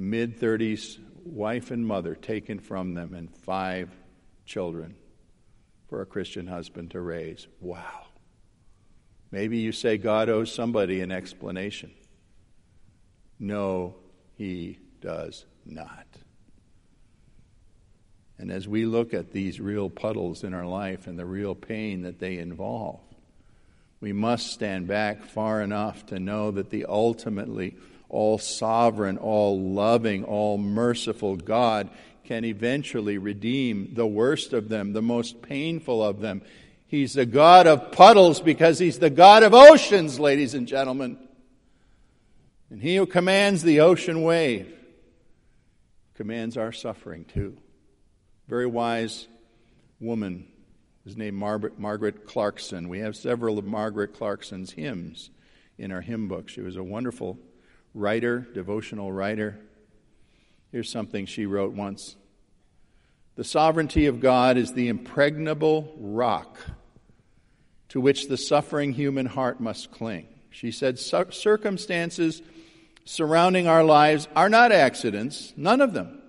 mid 0.00 0.40
30s 0.40 0.98
wife 1.24 1.70
and 1.70 1.86
mother 1.86 2.14
taken 2.14 2.58
from 2.58 2.94
them, 2.94 3.14
and 3.14 3.34
five 3.36 3.90
children 4.46 4.96
for 5.88 6.00
a 6.00 6.06
Christian 6.06 6.46
husband 6.46 6.90
to 6.92 7.00
raise. 7.00 7.46
Wow. 7.60 8.06
Maybe 9.30 9.58
you 9.58 9.72
say 9.72 9.96
God 9.96 10.28
owes 10.28 10.52
somebody 10.52 11.00
an 11.00 11.12
explanation. 11.12 11.92
No, 13.38 13.94
he 14.36 14.78
does 15.00 15.44
not. 15.64 16.06
And 18.38 18.50
as 18.50 18.66
we 18.66 18.86
look 18.86 19.12
at 19.12 19.32
these 19.32 19.60
real 19.60 19.90
puddles 19.90 20.44
in 20.44 20.54
our 20.54 20.66
life 20.66 21.06
and 21.06 21.18
the 21.18 21.26
real 21.26 21.54
pain 21.54 22.02
that 22.02 22.18
they 22.18 22.38
involve, 22.38 23.00
we 24.00 24.12
must 24.14 24.50
stand 24.50 24.86
back 24.86 25.24
far 25.24 25.60
enough 25.60 26.06
to 26.06 26.18
know 26.18 26.50
that 26.50 26.70
the 26.70 26.86
ultimately 26.86 27.76
all 28.10 28.38
sovereign, 28.38 29.16
all 29.16 29.60
loving, 29.60 30.24
all 30.24 30.58
merciful 30.58 31.36
God 31.36 31.88
can 32.24 32.44
eventually 32.44 33.18
redeem 33.18 33.94
the 33.94 34.06
worst 34.06 34.52
of 34.52 34.68
them, 34.68 34.92
the 34.92 35.02
most 35.02 35.42
painful 35.42 36.02
of 36.02 36.20
them. 36.20 36.42
He's 36.86 37.14
the 37.14 37.26
God 37.26 37.66
of 37.66 37.92
puddles 37.92 38.40
because 38.40 38.78
he's 38.78 38.98
the 38.98 39.10
God 39.10 39.42
of 39.42 39.54
oceans, 39.54 40.20
ladies 40.20 40.54
and 40.54 40.68
gentlemen. 40.68 41.18
And 42.68 42.82
he 42.82 42.96
who 42.96 43.06
commands 43.06 43.62
the 43.62 43.80
ocean 43.80 44.22
wave 44.22 44.72
commands 46.14 46.56
our 46.56 46.72
suffering 46.72 47.24
too. 47.24 47.56
Very 48.46 48.66
wise 48.66 49.26
woman 50.00 50.46
is 51.06 51.16
named 51.16 51.36
Margaret, 51.36 51.78
Margaret 51.78 52.26
Clarkson. 52.26 52.88
We 52.88 53.00
have 53.00 53.16
several 53.16 53.58
of 53.58 53.64
Margaret 53.64 54.14
Clarkson's 54.14 54.72
hymns 54.72 55.30
in 55.78 55.90
our 55.90 56.00
hymn 56.00 56.28
book. 56.28 56.48
She 56.48 56.60
was 56.60 56.76
a 56.76 56.82
wonderful 56.82 57.38
writer, 57.94 58.46
devotional 58.54 59.12
writer. 59.12 59.58
Here's 60.72 60.90
something 60.90 61.26
she 61.26 61.46
wrote 61.46 61.72
once 61.72 62.16
The 63.36 63.44
sovereignty 63.44 64.06
of 64.06 64.20
God 64.20 64.56
is 64.56 64.72
the 64.72 64.88
impregnable 64.88 65.94
rock 65.98 66.58
to 67.88 68.00
which 68.00 68.28
the 68.28 68.36
suffering 68.36 68.92
human 68.92 69.26
heart 69.26 69.60
must 69.60 69.90
cling. 69.90 70.28
She 70.50 70.70
said, 70.70 70.98
Circumstances 70.98 72.42
surrounding 73.04 73.66
our 73.66 73.82
lives 73.82 74.28
are 74.36 74.48
not 74.48 74.72
accidents, 74.72 75.52
none 75.56 75.80
of 75.80 75.92
them. 75.92 76.20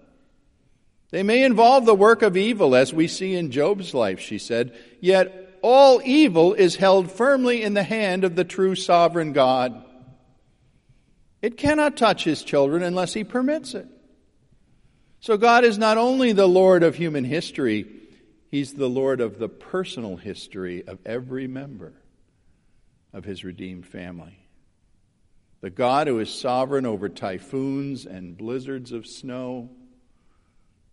They 1.11 1.23
may 1.23 1.43
involve 1.43 1.85
the 1.85 1.93
work 1.93 2.21
of 2.21 2.37
evil, 2.37 2.73
as 2.73 2.93
we 2.93 3.07
see 3.07 3.35
in 3.35 3.51
Job's 3.51 3.93
life, 3.93 4.19
she 4.19 4.37
said, 4.37 4.73
yet 5.01 5.59
all 5.61 6.01
evil 6.03 6.53
is 6.53 6.77
held 6.77 7.11
firmly 7.11 7.61
in 7.61 7.73
the 7.73 7.83
hand 7.83 8.23
of 8.23 8.35
the 8.35 8.45
true 8.45 8.75
sovereign 8.75 9.33
God. 9.33 9.83
It 11.41 11.57
cannot 11.57 11.97
touch 11.97 12.23
his 12.23 12.43
children 12.43 12.83
unless 12.83 13.13
he 13.13 13.23
permits 13.23 13.73
it. 13.73 13.87
So 15.19 15.37
God 15.37 15.63
is 15.63 15.77
not 15.77 15.97
only 15.97 16.31
the 16.31 16.47
Lord 16.47 16.83
of 16.83 16.95
human 16.95 17.23
history, 17.23 17.85
he's 18.49 18.73
the 18.73 18.89
Lord 18.89 19.21
of 19.21 19.39
the 19.39 19.49
personal 19.49 20.17
history 20.17 20.87
of 20.87 20.99
every 21.05 21.47
member 21.47 21.93
of 23.13 23.25
his 23.25 23.43
redeemed 23.43 23.85
family. 23.85 24.37
the 25.61 25.69
God 25.69 26.07
who 26.07 26.19
is 26.19 26.33
sovereign 26.33 26.85
over 26.85 27.07
typhoons 27.07 28.05
and 28.05 28.35
blizzards 28.35 28.91
of 28.91 29.05
snow, 29.05 29.69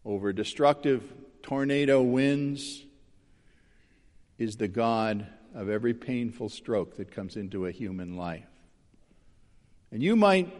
over 0.04 0.32
destructive 0.32 1.02
tornado 1.42 2.02
winds, 2.02 2.84
is 4.36 4.56
the 4.56 4.68
God 4.68 5.26
of 5.54 5.68
every 5.70 5.94
painful 5.94 6.50
stroke 6.50 6.96
that 6.96 7.10
comes 7.10 7.36
into 7.36 7.66
a 7.66 7.72
human 7.72 8.16
life. 8.16 8.44
And 9.90 10.02
you 10.02 10.16
might, 10.16 10.52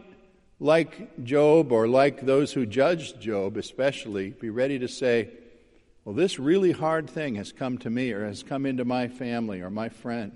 like 0.59 1.23
Job 1.23 1.71
or 1.71 1.87
like 1.87 2.25
those 2.25 2.51
who 2.51 2.65
judged 2.65 3.21
Job 3.21 3.57
especially, 3.57 4.31
be 4.31 4.49
ready 4.49 4.79
to 4.79 4.87
say, 4.87 5.29
Well, 6.03 6.15
this 6.15 6.39
really 6.39 6.71
hard 6.71 7.09
thing 7.09 7.35
has 7.35 7.51
come 7.51 7.77
to 7.79 7.89
me 7.89 8.11
or 8.11 8.25
has 8.25 8.43
come 8.43 8.65
into 8.65 8.85
my 8.85 9.07
family 9.07 9.61
or 9.61 9.69
my 9.69 9.89
friend. 9.89 10.31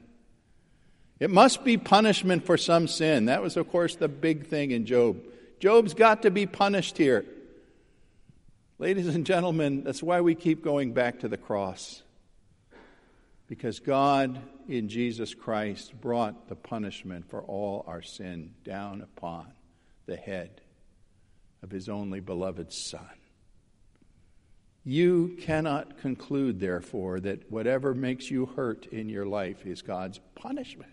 It 1.19 1.29
must 1.29 1.63
be 1.63 1.77
punishment 1.77 2.45
for 2.45 2.57
some 2.57 2.87
sin. 2.87 3.25
That 3.25 3.41
was, 3.41 3.57
of 3.57 3.69
course, 3.69 3.95
the 3.95 4.07
big 4.07 4.47
thing 4.47 4.71
in 4.71 4.85
Job. 4.85 5.17
Job's 5.59 5.93
got 5.93 6.23
to 6.23 6.31
be 6.31 6.45
punished 6.45 6.97
here. 6.97 7.25
Ladies 8.77 9.07
and 9.07 9.25
gentlemen, 9.25 9.83
that's 9.83 10.03
why 10.03 10.21
we 10.21 10.35
keep 10.35 10.63
going 10.63 10.91
back 10.93 11.21
to 11.21 11.29
the 11.29 11.37
cross. 11.37 12.02
Because 13.53 13.79
God 13.79 14.41
in 14.67 14.89
Jesus 14.89 15.35
Christ 15.35 15.93
brought 16.01 16.47
the 16.47 16.55
punishment 16.55 17.29
for 17.29 17.43
all 17.43 17.85
our 17.85 18.01
sin 18.01 18.55
down 18.63 19.01
upon 19.01 19.45
the 20.07 20.15
head 20.15 20.59
of 21.61 21.69
his 21.69 21.87
only 21.87 22.19
beloved 22.19 22.73
Son. 22.73 23.05
You 24.83 25.37
cannot 25.39 25.99
conclude, 25.99 26.59
therefore, 26.59 27.19
that 27.19 27.51
whatever 27.51 27.93
makes 27.93 28.31
you 28.31 28.47
hurt 28.47 28.87
in 28.87 29.07
your 29.07 29.27
life 29.27 29.67
is 29.67 29.83
God's 29.83 30.19
punishment. 30.33 30.91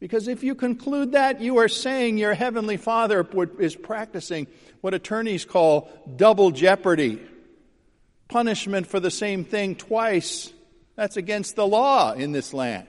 Because 0.00 0.28
if 0.28 0.42
you 0.42 0.54
conclude 0.54 1.12
that, 1.12 1.42
you 1.42 1.58
are 1.58 1.68
saying 1.68 2.16
your 2.16 2.32
Heavenly 2.32 2.78
Father 2.78 3.28
is 3.58 3.76
practicing 3.76 4.46
what 4.80 4.94
attorneys 4.94 5.44
call 5.44 5.90
double 6.16 6.52
jeopardy 6.52 7.20
punishment 8.28 8.86
for 8.86 8.98
the 8.98 9.10
same 9.10 9.44
thing 9.44 9.76
twice. 9.76 10.50
That's 10.96 11.16
against 11.16 11.56
the 11.56 11.66
law 11.66 12.12
in 12.12 12.32
this 12.32 12.52
land. 12.52 12.88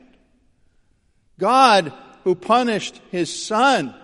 God, 1.39 1.93
who 2.23 2.35
punished 2.35 3.01
His 3.11 3.45
Son 3.45 3.95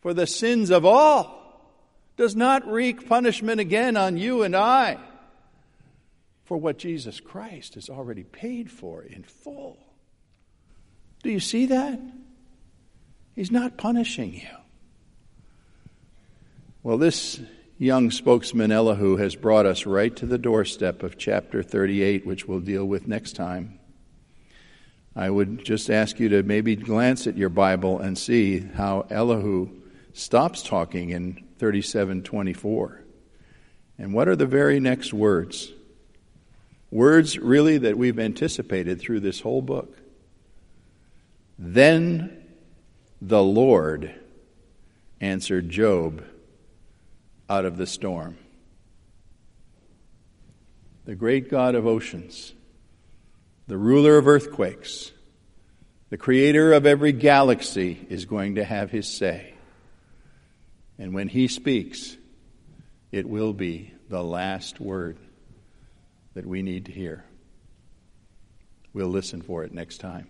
for 0.00 0.14
the 0.14 0.26
sins 0.26 0.70
of 0.70 0.84
all, 0.84 1.38
does 2.16 2.36
not 2.36 2.66
wreak 2.66 3.08
punishment 3.08 3.60
again 3.60 3.96
on 3.96 4.16
you 4.16 4.42
and 4.42 4.54
I 4.54 4.98
for 6.44 6.56
what 6.56 6.78
Jesus 6.78 7.20
Christ 7.20 7.74
has 7.74 7.88
already 7.88 8.24
paid 8.24 8.70
for 8.70 9.02
in 9.02 9.22
full. 9.22 9.78
Do 11.22 11.30
you 11.30 11.40
see 11.40 11.66
that? 11.66 12.00
He's 13.34 13.50
not 13.50 13.78
punishing 13.78 14.34
you. 14.34 14.48
Well, 16.82 16.98
this 16.98 17.40
young 17.80 18.10
spokesman, 18.10 18.70
Elihu, 18.70 19.16
has 19.16 19.34
brought 19.34 19.64
us 19.64 19.86
right 19.86 20.14
to 20.16 20.26
the 20.26 20.36
doorstep 20.36 21.02
of 21.02 21.16
chapter 21.16 21.62
38, 21.62 22.26
which 22.26 22.46
we'll 22.46 22.60
deal 22.60 22.84
with 22.84 23.08
next 23.08 23.34
time. 23.34 23.80
I 25.16 25.30
would 25.30 25.64
just 25.64 25.88
ask 25.88 26.20
you 26.20 26.28
to 26.28 26.42
maybe 26.42 26.76
glance 26.76 27.26
at 27.26 27.38
your 27.38 27.48
Bible 27.48 27.98
and 27.98 28.18
see 28.18 28.58
how 28.60 29.06
Elihu 29.08 29.70
stops 30.12 30.62
talking 30.62 31.10
in 31.10 31.42
3724. 31.58 33.02
And 33.98 34.12
what 34.12 34.28
are 34.28 34.36
the 34.36 34.44
very 34.44 34.78
next 34.78 35.14
words? 35.14 35.72
Words 36.90 37.38
really 37.38 37.78
that 37.78 37.96
we've 37.96 38.18
anticipated 38.18 39.00
through 39.00 39.20
this 39.20 39.40
whole 39.40 39.62
book. 39.62 39.96
Then 41.58 42.44
the 43.22 43.42
Lord 43.42 44.14
answered 45.18 45.70
Job 45.70 46.22
out 47.50 47.64
of 47.64 47.76
the 47.76 47.86
storm. 47.86 48.38
The 51.04 51.16
great 51.16 51.50
God 51.50 51.74
of 51.74 51.84
oceans, 51.84 52.54
the 53.66 53.76
ruler 53.76 54.16
of 54.16 54.28
earthquakes, 54.28 55.10
the 56.10 56.16
creator 56.16 56.72
of 56.72 56.86
every 56.86 57.10
galaxy 57.10 58.06
is 58.08 58.24
going 58.24 58.54
to 58.54 58.64
have 58.64 58.92
his 58.92 59.08
say. 59.08 59.54
And 60.96 61.12
when 61.12 61.26
he 61.26 61.48
speaks, 61.48 62.16
it 63.10 63.28
will 63.28 63.52
be 63.52 63.94
the 64.08 64.22
last 64.22 64.78
word 64.78 65.18
that 66.34 66.46
we 66.46 66.62
need 66.62 66.86
to 66.86 66.92
hear. 66.92 67.24
We'll 68.92 69.08
listen 69.08 69.42
for 69.42 69.64
it 69.64 69.74
next 69.74 69.98
time. 69.98 70.28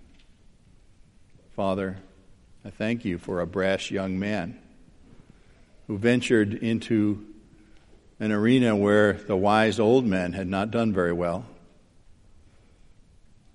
Father, 1.54 1.98
I 2.64 2.70
thank 2.70 3.04
you 3.04 3.18
for 3.18 3.40
a 3.40 3.46
brash 3.46 3.90
young 3.90 4.18
man 4.18 4.58
who 5.90 5.98
ventured 5.98 6.54
into 6.54 7.26
an 8.20 8.30
arena 8.30 8.76
where 8.76 9.14
the 9.14 9.36
wise 9.36 9.80
old 9.80 10.06
men 10.06 10.32
had 10.32 10.46
not 10.46 10.70
done 10.70 10.92
very 10.92 11.12
well. 11.12 11.44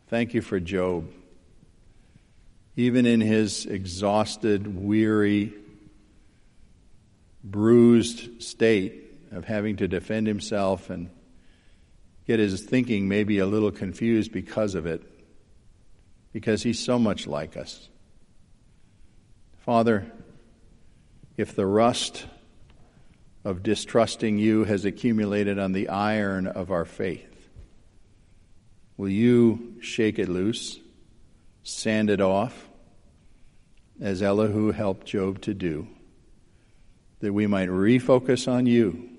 Thank 0.09 0.33
you 0.33 0.41
for 0.41 0.59
Job. 0.59 1.09
Even 2.75 3.05
in 3.05 3.21
his 3.21 3.65
exhausted, 3.65 4.83
weary, 4.83 5.53
bruised 7.41 8.43
state 8.43 9.13
of 9.31 9.45
having 9.45 9.77
to 9.77 9.87
defend 9.87 10.27
himself 10.27 10.89
and 10.89 11.09
get 12.27 12.39
his 12.39 12.59
thinking 12.59 13.07
maybe 13.07 13.39
a 13.39 13.45
little 13.45 13.71
confused 13.71 14.33
because 14.33 14.75
of 14.75 14.85
it, 14.85 15.01
because 16.33 16.63
he's 16.63 16.83
so 16.83 16.99
much 16.99 17.27
like 17.27 17.55
us. 17.55 17.87
Father, 19.59 20.11
if 21.37 21.55
the 21.55 21.65
rust 21.65 22.25
of 23.43 23.61
distrusting 23.63 24.37
you 24.37 24.63
has 24.63 24.85
accumulated 24.85 25.59
on 25.59 25.71
the 25.71 25.89
iron 25.89 26.47
of 26.47 26.71
our 26.71 26.85
faith, 26.85 27.49
will 28.97 29.09
you 29.09 29.75
shake 29.81 30.17
it 30.17 30.29
loose, 30.29 30.79
sand 31.63 32.09
it 32.09 32.21
off, 32.21 32.69
as 34.01 34.21
Elihu 34.21 34.71
helped 34.71 35.07
Job 35.07 35.41
to 35.41 35.53
do, 35.53 35.87
that 37.19 37.33
we 37.33 37.47
might 37.47 37.69
refocus 37.69 38.51
on 38.51 38.65
you, 38.65 39.09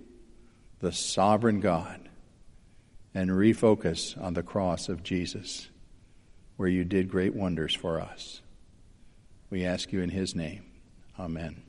the 0.81 0.93
sovereign 0.93 1.61
God, 1.61 2.09
and 3.15 3.31
refocus 3.31 4.21
on 4.23 4.35
the 4.35 4.43
cross 4.43 4.89
of 4.89 5.03
Jesus, 5.03 5.69
where 6.57 6.69
you 6.69 6.85
did 6.85 7.09
great 7.09 7.35
wonders 7.35 7.75
for 7.75 8.01
us. 8.01 8.43
We 9.51 9.65
ask 9.65 9.93
you 9.93 10.01
in 10.03 10.11
his 10.11 10.35
name. 10.35 10.65
Amen. 11.19 11.66